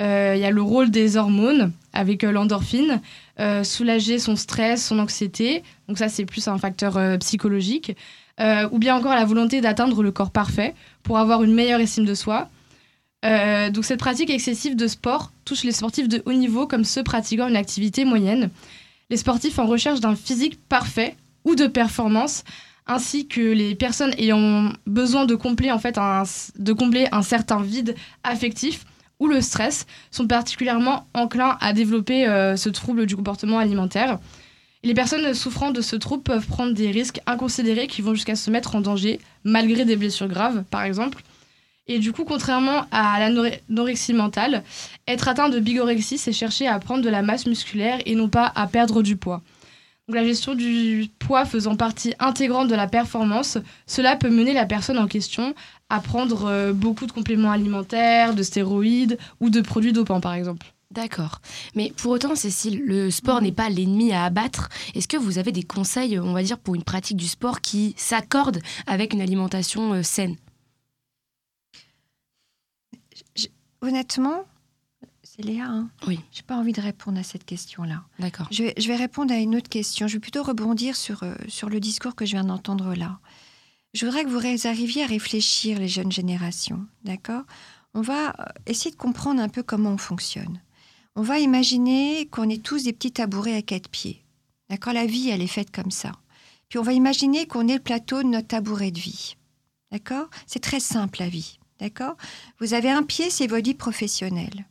Euh, 0.00 0.34
il 0.36 0.40
y 0.40 0.44
a 0.44 0.50
le 0.50 0.62
rôle 0.62 0.90
des 0.90 1.16
hormones 1.16 1.72
avec 1.92 2.22
euh, 2.22 2.30
l'endorphine, 2.30 3.00
euh, 3.40 3.64
soulager 3.64 4.18
son 4.18 4.36
stress, 4.36 4.86
son 4.86 4.98
anxiété. 4.98 5.62
Donc 5.88 5.98
ça, 5.98 6.08
c'est 6.08 6.24
plus 6.24 6.46
un 6.48 6.58
facteur 6.58 7.18
psychologique. 7.18 7.96
ou 8.70 8.78
bien 8.78 8.94
encore 8.94 9.14
la 9.14 9.24
volonté 9.24 9.60
d'atteindre 9.60 10.02
le 10.02 10.12
corps 10.12 10.30
parfait 10.30 10.74
pour 11.02 11.18
avoir 11.18 11.42
une 11.42 11.54
meilleure 11.54 11.80
estime 11.80 12.04
de 12.04 12.14
soi. 12.14 12.48
donc 13.24 13.84
cette 13.84 13.98
pratique 13.98 14.30
excessive 14.30 14.76
de 14.76 14.86
sport 14.86 15.32
touche 15.44 15.64
les 15.64 15.72
sportifs 15.72 16.08
de 16.08 16.22
haut 16.24 16.32
niveau 16.32 16.68
comme 16.68 16.84
ceux 16.84 17.02
pratiquant 17.02 17.48
une 17.48 17.56
activité 17.56 18.04
moyenne. 18.04 18.50
Les 19.10 19.16
sportifs 19.16 19.58
en 19.58 19.66
recherche 19.66 19.98
d'un 19.98 20.14
physique 20.14 20.60
parfait 20.68 21.16
ou 21.44 21.56
de 21.56 21.66
performance, 21.66 22.44
ainsi 22.86 23.26
que 23.26 23.40
les 23.40 23.74
personnes 23.74 24.14
ayant 24.18 24.70
besoin 24.86 25.24
de 25.24 25.34
combler, 25.34 25.72
en 25.72 25.80
fait 25.80 25.98
de 26.58 26.72
combler 26.72 27.08
un 27.10 27.22
certain 27.22 27.60
vide 27.60 27.96
affectif 28.22 28.84
ou 29.20 29.26
le 29.26 29.40
stress 29.40 29.86
sont 30.10 30.26
particulièrement 30.26 31.06
enclins 31.14 31.56
à 31.60 31.72
développer 31.72 32.26
euh, 32.26 32.56
ce 32.56 32.68
trouble 32.68 33.06
du 33.06 33.16
comportement 33.16 33.58
alimentaire. 33.58 34.18
les 34.84 34.94
personnes 34.94 35.34
souffrant 35.34 35.70
de 35.70 35.80
ce 35.80 35.96
trouble 35.96 36.22
peuvent 36.22 36.46
prendre 36.46 36.72
des 36.72 36.90
risques 36.90 37.20
inconsidérés 37.26 37.88
qui 37.88 38.02
vont 38.02 38.14
jusqu'à 38.14 38.36
se 38.36 38.50
mettre 38.50 38.76
en 38.76 38.80
danger, 38.80 39.20
malgré 39.44 39.84
des 39.84 39.96
blessures 39.96 40.28
graves, 40.28 40.62
par 40.70 40.82
exemple. 40.82 41.22
Et 41.88 41.98
du 41.98 42.12
coup, 42.12 42.24
contrairement 42.24 42.84
à 42.92 43.18
l'anorexie 43.18 44.12
mentale, 44.12 44.62
être 45.06 45.26
atteint 45.26 45.48
de 45.48 45.58
bigorexie, 45.58 46.18
c'est 46.18 46.34
chercher 46.34 46.68
à 46.68 46.78
prendre 46.78 47.02
de 47.02 47.08
la 47.08 47.22
masse 47.22 47.46
musculaire 47.46 48.00
et 48.04 48.14
non 48.14 48.28
pas 48.28 48.52
à 48.54 48.66
perdre 48.66 49.02
du 49.02 49.16
poids. 49.16 49.42
Donc, 50.08 50.16
la 50.16 50.24
gestion 50.24 50.54
du 50.54 51.10
poids 51.18 51.44
faisant 51.44 51.76
partie 51.76 52.14
intégrante 52.18 52.68
de 52.68 52.74
la 52.74 52.86
performance, 52.86 53.58
cela 53.86 54.16
peut 54.16 54.30
mener 54.30 54.54
la 54.54 54.64
personne 54.64 54.98
en 54.98 55.06
question 55.06 55.54
à 55.90 56.00
prendre 56.00 56.46
euh, 56.46 56.72
beaucoup 56.72 57.06
de 57.06 57.12
compléments 57.12 57.50
alimentaires, 57.50 58.34
de 58.34 58.42
stéroïdes 58.42 59.18
ou 59.40 59.50
de 59.50 59.60
produits 59.60 59.92
dopants 59.92 60.22
par 60.22 60.32
exemple. 60.32 60.72
D'accord. 60.90 61.42
Mais 61.74 61.92
pour 61.98 62.12
autant, 62.12 62.34
Cécile, 62.34 62.82
le 62.86 63.10
sport 63.10 63.42
n'est 63.42 63.52
pas 63.52 63.68
l'ennemi 63.68 64.12
à 64.12 64.24
abattre. 64.24 64.70
Est-ce 64.94 65.08
que 65.08 65.18
vous 65.18 65.36
avez 65.36 65.52
des 65.52 65.62
conseils, 65.62 66.18
on 66.18 66.32
va 66.32 66.42
dire, 66.42 66.58
pour 66.58 66.74
une 66.74 66.84
pratique 66.84 67.18
du 67.18 67.28
sport 67.28 67.60
qui 67.60 67.94
s'accorde 67.98 68.60
avec 68.86 69.12
une 69.12 69.20
alimentation 69.20 69.92
euh, 69.92 70.02
saine? 70.02 70.36
Honnêtement, 73.82 74.46
c'est 75.38 75.44
Léa. 75.44 75.66
Hein 75.66 75.88
oui. 76.06 76.20
J'ai 76.32 76.42
pas 76.42 76.56
envie 76.56 76.72
de 76.72 76.80
répondre 76.80 77.18
à 77.18 77.22
cette 77.22 77.44
question-là. 77.44 78.02
D'accord. 78.18 78.48
Je, 78.50 78.64
vais 78.64 78.96
répondre 78.96 79.32
à 79.32 79.36
une 79.36 79.56
autre 79.56 79.68
question. 79.68 80.08
Je 80.08 80.14
vais 80.14 80.20
plutôt 80.20 80.42
rebondir 80.42 80.96
sur, 80.96 81.22
euh, 81.22 81.34
sur 81.48 81.68
le 81.68 81.80
discours 81.80 82.14
que 82.14 82.26
je 82.26 82.32
viens 82.32 82.44
d'entendre 82.44 82.94
là. 82.94 83.20
Je 83.94 84.04
voudrais 84.04 84.24
que 84.24 84.28
vous 84.28 84.66
arriviez 84.66 85.04
à 85.04 85.06
réfléchir, 85.06 85.78
les 85.78 85.88
jeunes 85.88 86.12
générations, 86.12 86.86
d'accord? 87.04 87.44
On 87.94 88.00
va 88.00 88.30
euh, 88.30 88.44
essayer 88.66 88.90
de 88.90 88.96
comprendre 88.96 89.40
un 89.40 89.48
peu 89.48 89.62
comment 89.62 89.90
on 89.90 89.98
fonctionne. 89.98 90.60
On 91.16 91.22
va 91.22 91.38
imaginer 91.38 92.26
qu'on 92.26 92.48
est 92.48 92.62
tous 92.62 92.84
des 92.84 92.92
petits 92.92 93.12
tabourets 93.12 93.56
à 93.56 93.62
quatre 93.62 93.88
pieds. 93.88 94.24
D'accord? 94.68 94.92
La 94.92 95.06
vie, 95.06 95.30
elle 95.30 95.42
est 95.42 95.46
faite 95.46 95.70
comme 95.70 95.90
ça. 95.90 96.12
Puis 96.68 96.78
on 96.78 96.82
va 96.82 96.92
imaginer 96.92 97.46
qu'on 97.46 97.66
est 97.66 97.74
le 97.74 97.82
plateau 97.82 98.22
de 98.22 98.28
notre 98.28 98.48
tabouret 98.48 98.90
de 98.90 99.00
vie. 99.00 99.36
D'accord? 99.90 100.28
C'est 100.46 100.62
très 100.62 100.80
simple 100.80 101.20
la 101.20 101.28
vie. 101.28 101.58
D'accord? 101.80 102.16
Vous 102.60 102.74
avez 102.74 102.90
un 102.90 103.02
pied, 103.02 103.30
c'est 103.30 103.46
votre 103.46 103.64
vie 103.64 103.74
professionnelle. 103.74 104.66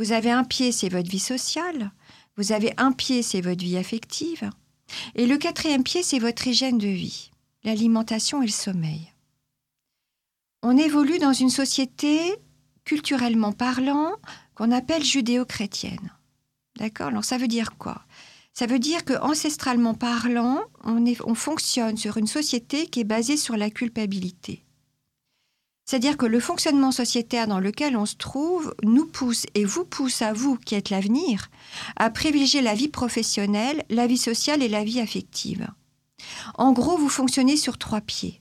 Vous 0.00 0.12
avez 0.12 0.30
un 0.30 0.44
pied, 0.44 0.72
c'est 0.72 0.88
votre 0.88 1.10
vie 1.10 1.18
sociale. 1.18 1.92
Vous 2.38 2.52
avez 2.52 2.72
un 2.78 2.90
pied, 2.90 3.22
c'est 3.22 3.42
votre 3.42 3.62
vie 3.62 3.76
affective. 3.76 4.48
Et 5.14 5.26
le 5.26 5.36
quatrième 5.36 5.82
pied, 5.82 6.02
c'est 6.02 6.18
votre 6.18 6.46
hygiène 6.46 6.78
de 6.78 6.88
vie 6.88 7.30
l'alimentation 7.64 8.40
et 8.40 8.46
le 8.46 8.50
sommeil. 8.50 9.12
On 10.62 10.78
évolue 10.78 11.18
dans 11.18 11.34
une 11.34 11.50
société, 11.50 12.18
culturellement 12.86 13.52
parlant, 13.52 14.12
qu'on 14.54 14.70
appelle 14.70 15.04
judéo-chrétienne. 15.04 16.14
D'accord? 16.78 17.08
Alors 17.08 17.26
ça 17.26 17.36
veut 17.36 17.46
dire 17.46 17.76
quoi? 17.76 18.06
Ça 18.54 18.64
veut 18.64 18.78
dire 18.78 19.04
que 19.04 19.20
ancestralement 19.20 19.92
parlant, 19.92 20.62
on, 20.82 21.04
on 21.26 21.34
fonctionne 21.34 21.98
sur 21.98 22.16
une 22.16 22.26
société 22.26 22.86
qui 22.86 23.00
est 23.00 23.04
basée 23.04 23.36
sur 23.36 23.58
la 23.58 23.68
culpabilité. 23.68 24.64
C'est-à-dire 25.84 26.16
que 26.16 26.26
le 26.26 26.40
fonctionnement 26.40 26.92
sociétaire 26.92 27.48
dans 27.48 27.58
lequel 27.58 27.96
on 27.96 28.06
se 28.06 28.14
trouve 28.14 28.74
nous 28.84 29.06
pousse 29.06 29.46
et 29.54 29.64
vous 29.64 29.84
pousse 29.84 30.22
à 30.22 30.32
vous, 30.32 30.56
qui 30.56 30.74
êtes 30.74 30.90
l'avenir, 30.90 31.50
à 31.96 32.10
privilégier 32.10 32.62
la 32.62 32.74
vie 32.74 32.88
professionnelle, 32.88 33.84
la 33.90 34.06
vie 34.06 34.18
sociale 34.18 34.62
et 34.62 34.68
la 34.68 34.84
vie 34.84 35.00
affective. 35.00 35.66
En 36.54 36.72
gros, 36.72 36.96
vous 36.96 37.08
fonctionnez 37.08 37.56
sur 37.56 37.78
trois 37.78 38.00
pieds. 38.00 38.40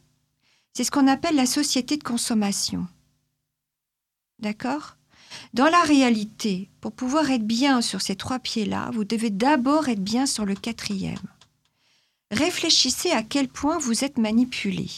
C'est 0.73 0.83
ce 0.83 0.91
qu'on 0.91 1.07
appelle 1.07 1.35
la 1.35 1.45
société 1.45 1.97
de 1.97 2.03
consommation. 2.03 2.87
D'accord? 4.39 4.95
Dans 5.53 5.69
la 5.69 5.81
réalité, 5.81 6.69
pour 6.81 6.91
pouvoir 6.91 7.29
être 7.31 7.45
bien 7.45 7.81
sur 7.81 8.01
ces 8.01 8.15
trois 8.15 8.39
pieds-là, 8.39 8.89
vous 8.93 9.03
devez 9.03 9.29
d'abord 9.29 9.89
être 9.89 10.03
bien 10.03 10.25
sur 10.25 10.45
le 10.45 10.55
quatrième. 10.55 11.17
Réfléchissez 12.31 13.11
à 13.11 13.23
quel 13.23 13.47
point 13.47 13.79
vous 13.79 14.03
êtes 14.03 14.17
manipulé. 14.17 14.89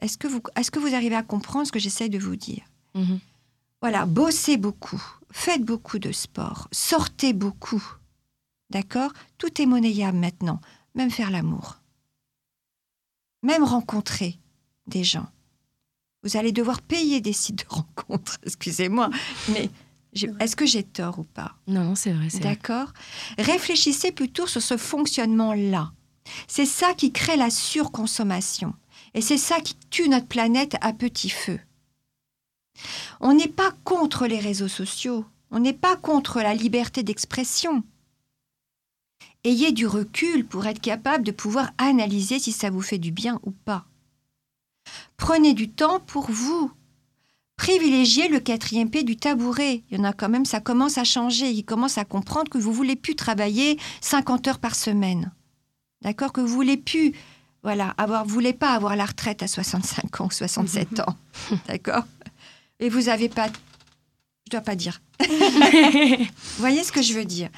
Est-ce 0.00 0.16
que, 0.16 0.28
vous, 0.28 0.40
est 0.56 0.70
que 0.70 0.78
vous 0.78 0.94
arrivez 0.94 1.16
à 1.16 1.22
comprendre 1.22 1.66
ce 1.66 1.72
que 1.72 1.78
j'essaie 1.78 2.08
de 2.08 2.18
vous 2.18 2.36
dire? 2.36 2.62
Mhm. 2.94 3.18
Voilà, 3.80 4.06
bossez 4.06 4.56
beaucoup, 4.56 5.02
faites 5.30 5.64
beaucoup 5.64 5.98
de 5.98 6.12
sport, 6.12 6.68
sortez 6.72 7.32
beaucoup. 7.32 7.82
D'accord? 8.70 9.12
Tout 9.38 9.62
est 9.62 9.66
monnayable 9.66 10.18
maintenant 10.18 10.60
même 10.98 11.10
faire 11.10 11.30
l'amour, 11.30 11.78
même 13.42 13.62
rencontrer 13.64 14.38
des 14.86 15.04
gens. 15.04 15.28
Vous 16.24 16.36
allez 16.36 16.50
devoir 16.50 16.82
payer 16.82 17.20
des 17.20 17.32
sites 17.32 17.60
de 17.60 17.64
rencontres, 17.68 18.38
excusez-moi, 18.42 19.10
mais 19.50 19.70
est-ce 20.40 20.56
que 20.56 20.66
j'ai 20.66 20.82
tort 20.82 21.20
ou 21.20 21.24
pas? 21.24 21.54
Non, 21.68 21.94
c'est 21.94 22.12
vrai. 22.12 22.28
D'accord? 22.40 22.92
Réfléchissez 23.38 24.10
plutôt 24.10 24.46
sur 24.46 24.60
ce 24.60 24.76
fonctionnement-là. 24.76 25.92
C'est 26.48 26.66
ça 26.66 26.92
qui 26.94 27.12
crée 27.12 27.36
la 27.36 27.50
surconsommation. 27.50 28.74
Et 29.18 29.20
c'est 29.20 29.36
ça 29.36 29.60
qui 29.60 29.74
tue 29.90 30.08
notre 30.08 30.28
planète 30.28 30.76
à 30.80 30.92
petit 30.92 31.28
feu. 31.28 31.58
On 33.18 33.34
n'est 33.34 33.48
pas 33.48 33.72
contre 33.82 34.28
les 34.28 34.38
réseaux 34.38 34.68
sociaux, 34.68 35.24
on 35.50 35.58
n'est 35.58 35.72
pas 35.72 35.96
contre 35.96 36.38
la 36.38 36.54
liberté 36.54 37.02
d'expression. 37.02 37.82
Ayez 39.42 39.72
du 39.72 39.88
recul 39.88 40.46
pour 40.46 40.66
être 40.66 40.80
capable 40.80 41.24
de 41.24 41.32
pouvoir 41.32 41.72
analyser 41.78 42.38
si 42.38 42.52
ça 42.52 42.70
vous 42.70 42.80
fait 42.80 42.98
du 42.98 43.10
bien 43.10 43.40
ou 43.42 43.50
pas. 43.50 43.86
Prenez 45.16 45.52
du 45.52 45.68
temps 45.68 45.98
pour 45.98 46.30
vous. 46.30 46.70
Privilégiez 47.56 48.28
le 48.28 48.38
quatrième 48.38 48.88
P 48.88 49.02
du 49.02 49.16
tabouret. 49.16 49.82
Il 49.90 49.98
y 49.98 50.00
en 50.00 50.04
a 50.04 50.12
quand 50.12 50.28
même, 50.28 50.44
ça 50.44 50.60
commence 50.60 50.96
à 50.96 51.02
changer. 51.02 51.50
Il 51.50 51.64
commence 51.64 51.98
à 51.98 52.04
comprendre 52.04 52.52
que 52.52 52.58
vous 52.58 52.72
voulez 52.72 52.94
plus 52.94 53.16
travailler 53.16 53.80
50 54.00 54.46
heures 54.46 54.60
par 54.60 54.76
semaine. 54.76 55.32
D'accord? 56.02 56.32
Que 56.32 56.40
vous 56.40 56.46
voulez 56.46 56.76
plus, 56.76 57.14
voilà, 57.62 57.94
avoir, 57.98 58.24
voulez 58.24 58.52
pas 58.52 58.72
avoir 58.72 58.96
la 58.96 59.06
retraite 59.06 59.42
à 59.42 59.48
65 59.48 60.20
ans, 60.20 60.30
67 60.30 61.00
ans. 61.00 61.16
D'accord? 61.68 62.04
Et 62.80 62.88
vous 62.88 63.02
n'avez 63.02 63.28
pas 63.28 63.48
je 64.48 64.56
dois 64.56 64.62
pas 64.62 64.76
dire. 64.76 65.02
Vous 65.20 65.26
voyez 66.56 66.82
ce 66.82 66.90
que 66.90 67.02
je 67.02 67.12
veux 67.12 67.26
dire? 67.26 67.50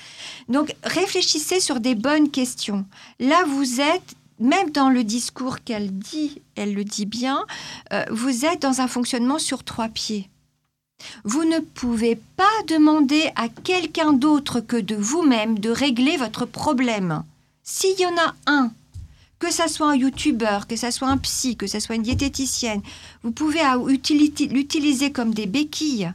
Donc, 0.49 0.75
réfléchissez 0.83 1.61
sur 1.61 1.79
des 1.79 1.95
bonnes 1.95 2.33
questions. 2.33 2.85
Là, 3.21 3.45
vous 3.45 3.81
êtes, 3.81 4.17
même 4.41 4.73
dans 4.73 4.91
le 4.91 5.05
discours 5.05 5.61
qu'elle 5.61 5.97
dit, 5.97 6.43
elle 6.57 6.75
le 6.75 6.83
dit 6.83 7.07
bien, 7.07 7.45
euh, 7.93 8.05
vous 8.11 8.45
êtes 8.45 8.63
dans 8.63 8.81
un 8.81 8.89
fonctionnement 8.89 9.39
sur 9.39 9.63
trois 9.63 9.87
pieds. 9.87 10.29
Vous 11.23 11.45
ne 11.45 11.61
pouvez 11.61 12.17
pas 12.37 12.45
demander 12.67 13.31
à 13.37 13.49
quelqu'un 13.49 14.13
d'autre 14.13 14.59
que 14.59 14.77
de 14.77 14.97
vous-même 14.97 15.61
de 15.61 15.71
régler 15.71 16.17
votre 16.17 16.45
problème. 16.45 17.23
S'il 17.63 18.01
y 18.01 18.07
en 18.07 18.17
a 18.17 18.35
un, 18.47 18.73
que 19.41 19.51
ça 19.51 19.67
soit 19.67 19.91
un 19.91 19.97
youtubeur, 19.97 20.69
que 20.69 20.77
ça 20.77 20.93
soit 20.93 21.09
un 21.09 21.17
psy, 21.17 21.57
que 21.57 21.67
ça 21.67 21.81
soit 21.81 21.97
une 21.97 22.03
diététicienne, 22.03 22.83
vous 23.25 23.33
pouvez 23.33 23.63
l'utiliser 23.89 25.11
comme 25.11 25.35
des 25.35 25.47
béquilles. 25.47 26.13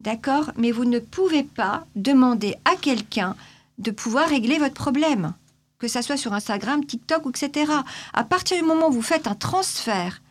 D'accord? 0.00 0.50
Mais 0.56 0.72
vous 0.72 0.86
ne 0.86 0.98
pouvez 0.98 1.44
pas 1.44 1.86
demander 1.94 2.56
à 2.64 2.74
quelqu'un 2.76 3.36
de 3.78 3.90
pouvoir 3.90 4.28
régler 4.28 4.58
votre 4.58 4.74
problème, 4.74 5.34
que 5.78 5.86
ça 5.86 6.02
soit 6.02 6.16
sur 6.16 6.32
Instagram, 6.32 6.84
TikTok, 6.84 7.26
etc. 7.28 7.72
À 8.12 8.24
partir 8.24 8.56
du 8.56 8.64
moment 8.64 8.88
où 8.88 8.92
vous 8.92 9.02
faites 9.02 9.26
un 9.26 9.34
transfert 9.34 10.22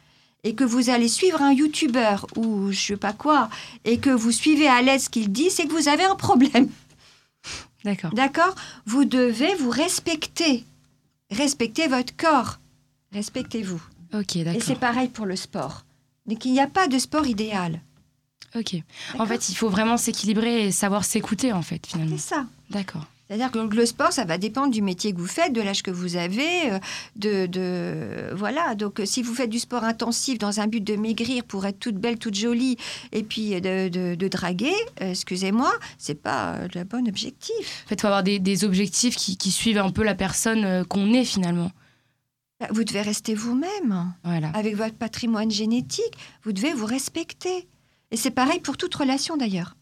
et 0.44 0.56
que 0.56 0.64
vous 0.64 0.90
allez 0.90 1.08
suivre 1.08 1.42
un 1.42 1.54
youtubeur 1.54 2.28
ou 2.36 2.72
je 2.72 2.80
sais 2.80 2.98
pas 2.98 3.14
quoi, 3.14 3.50
et 3.86 4.00
que 4.00 4.10
vous 4.10 4.32
suivez 4.32 4.68
à 4.68 4.82
l'aise 4.82 5.06
ce 5.06 5.10
qu'il 5.10 5.32
dit, 5.32 5.50
c'est 5.50 5.68
que 5.68 5.74
vous 5.74 5.88
avez 5.88 6.04
un 6.04 6.16
problème. 6.16 6.70
D'accord. 7.86 8.14
D'accord? 8.14 8.56
Vous 8.86 9.06
devez 9.06 9.54
vous 9.56 9.70
respecter. 9.70 10.66
Respectez 11.34 11.88
votre 11.88 12.16
corps. 12.16 12.60
Respectez-vous. 13.12 13.82
Ok, 14.14 14.36
Et 14.38 14.44
d'accord. 14.44 14.62
c'est 14.64 14.80
pareil 14.80 15.08
pour 15.10 15.26
le 15.26 15.36
sport. 15.36 15.86
Donc 16.26 16.46
il 16.46 16.54
n'y 16.54 16.60
a 16.62 16.68
pas 16.68 16.88
de 16.88 16.98
sport 17.00 17.26
idéal. 17.28 17.82
Ok. 18.56 18.76
En 19.18 19.26
fait, 19.26 19.50
il 19.50 19.56
faut 19.56 19.70
vraiment 19.70 19.98
s'équilibrer 19.98 20.68
et 20.68 20.72
savoir 20.72 21.06
s'écouter, 21.06 21.52
en 21.54 21.64
fait, 21.64 21.82
c'est 21.86 21.94
finalement. 21.94 22.18
ça. 22.20 22.46
D'accord. 22.70 23.06
C'est-à-dire 23.34 23.50
que 23.52 23.76
le 23.76 23.86
sport, 23.88 24.14
ça 24.14 24.26
va 24.26 24.38
dépendre 24.38 24.72
du 24.72 24.84
métier 24.84 25.12
que 25.12 25.18
vous 25.18 25.26
faites, 25.26 25.54
de 25.54 25.62
l'âge 25.62 25.82
que 25.82 25.90
vous 25.90 26.18
avez, 26.18 26.72
euh, 26.72 26.80
de, 27.16 27.48
de 27.48 28.32
voilà. 28.36 28.76
Donc, 28.76 29.00
euh, 29.00 29.06
si 29.08 29.24
vous 29.24 29.34
faites 29.34 29.50
du 29.50 29.58
sport 29.58 29.84
intensif 29.84 30.38
dans 30.38 30.60
un 30.60 30.68
but 30.68 30.84
de 30.84 30.96
maigrir 30.96 31.44
pour 31.44 31.66
être 31.66 31.80
toute 31.80 31.96
belle, 31.96 32.20
toute 32.20 32.36
jolie, 32.36 32.78
et 33.12 33.24
puis 33.24 33.60
de, 33.60 33.90
de- 33.90 34.14
de 34.14 34.28
draguer, 34.28 34.76
euh, 35.02 35.10
excusez-moi, 35.10 35.74
c'est 35.98 36.22
pas 36.22 36.54
euh, 36.58 36.68
le 36.76 36.84
bon 36.84 37.08
objectif. 37.08 37.84
En 37.86 37.90
fait, 37.90 37.96
il 37.96 38.02
faut 38.02 38.06
avoir 38.08 38.22
des, 38.22 38.38
des 38.38 38.66
objectifs 38.66 39.16
qui, 39.16 39.36
qui 39.36 39.50
suivent 39.50 39.80
un 39.80 39.90
peu 39.90 40.04
la 40.04 40.14
personne 40.14 40.64
euh, 40.64 40.84
qu'on 40.84 41.12
est, 41.12 41.26
finalement. 41.26 41.72
Bah, 42.60 42.68
Vous 42.70 42.84
devez 42.84 43.02
rester 43.02 43.34
vous-même 43.34 44.14
Voilà. 44.24 44.50
avec 44.54 44.76
votre 44.76 44.94
patrimoine 44.96 45.50
génétique. 45.50 46.14
Vous 46.44 46.54
devez 46.54 46.74
vous 46.74 46.86
respecter. 46.86 47.68
Et 48.12 48.16
c'est 48.16 48.30
pareil 48.30 48.60
pour 48.60 48.78
toute 48.78 48.94
relation 48.94 49.38
d'ailleurs. 49.38 49.76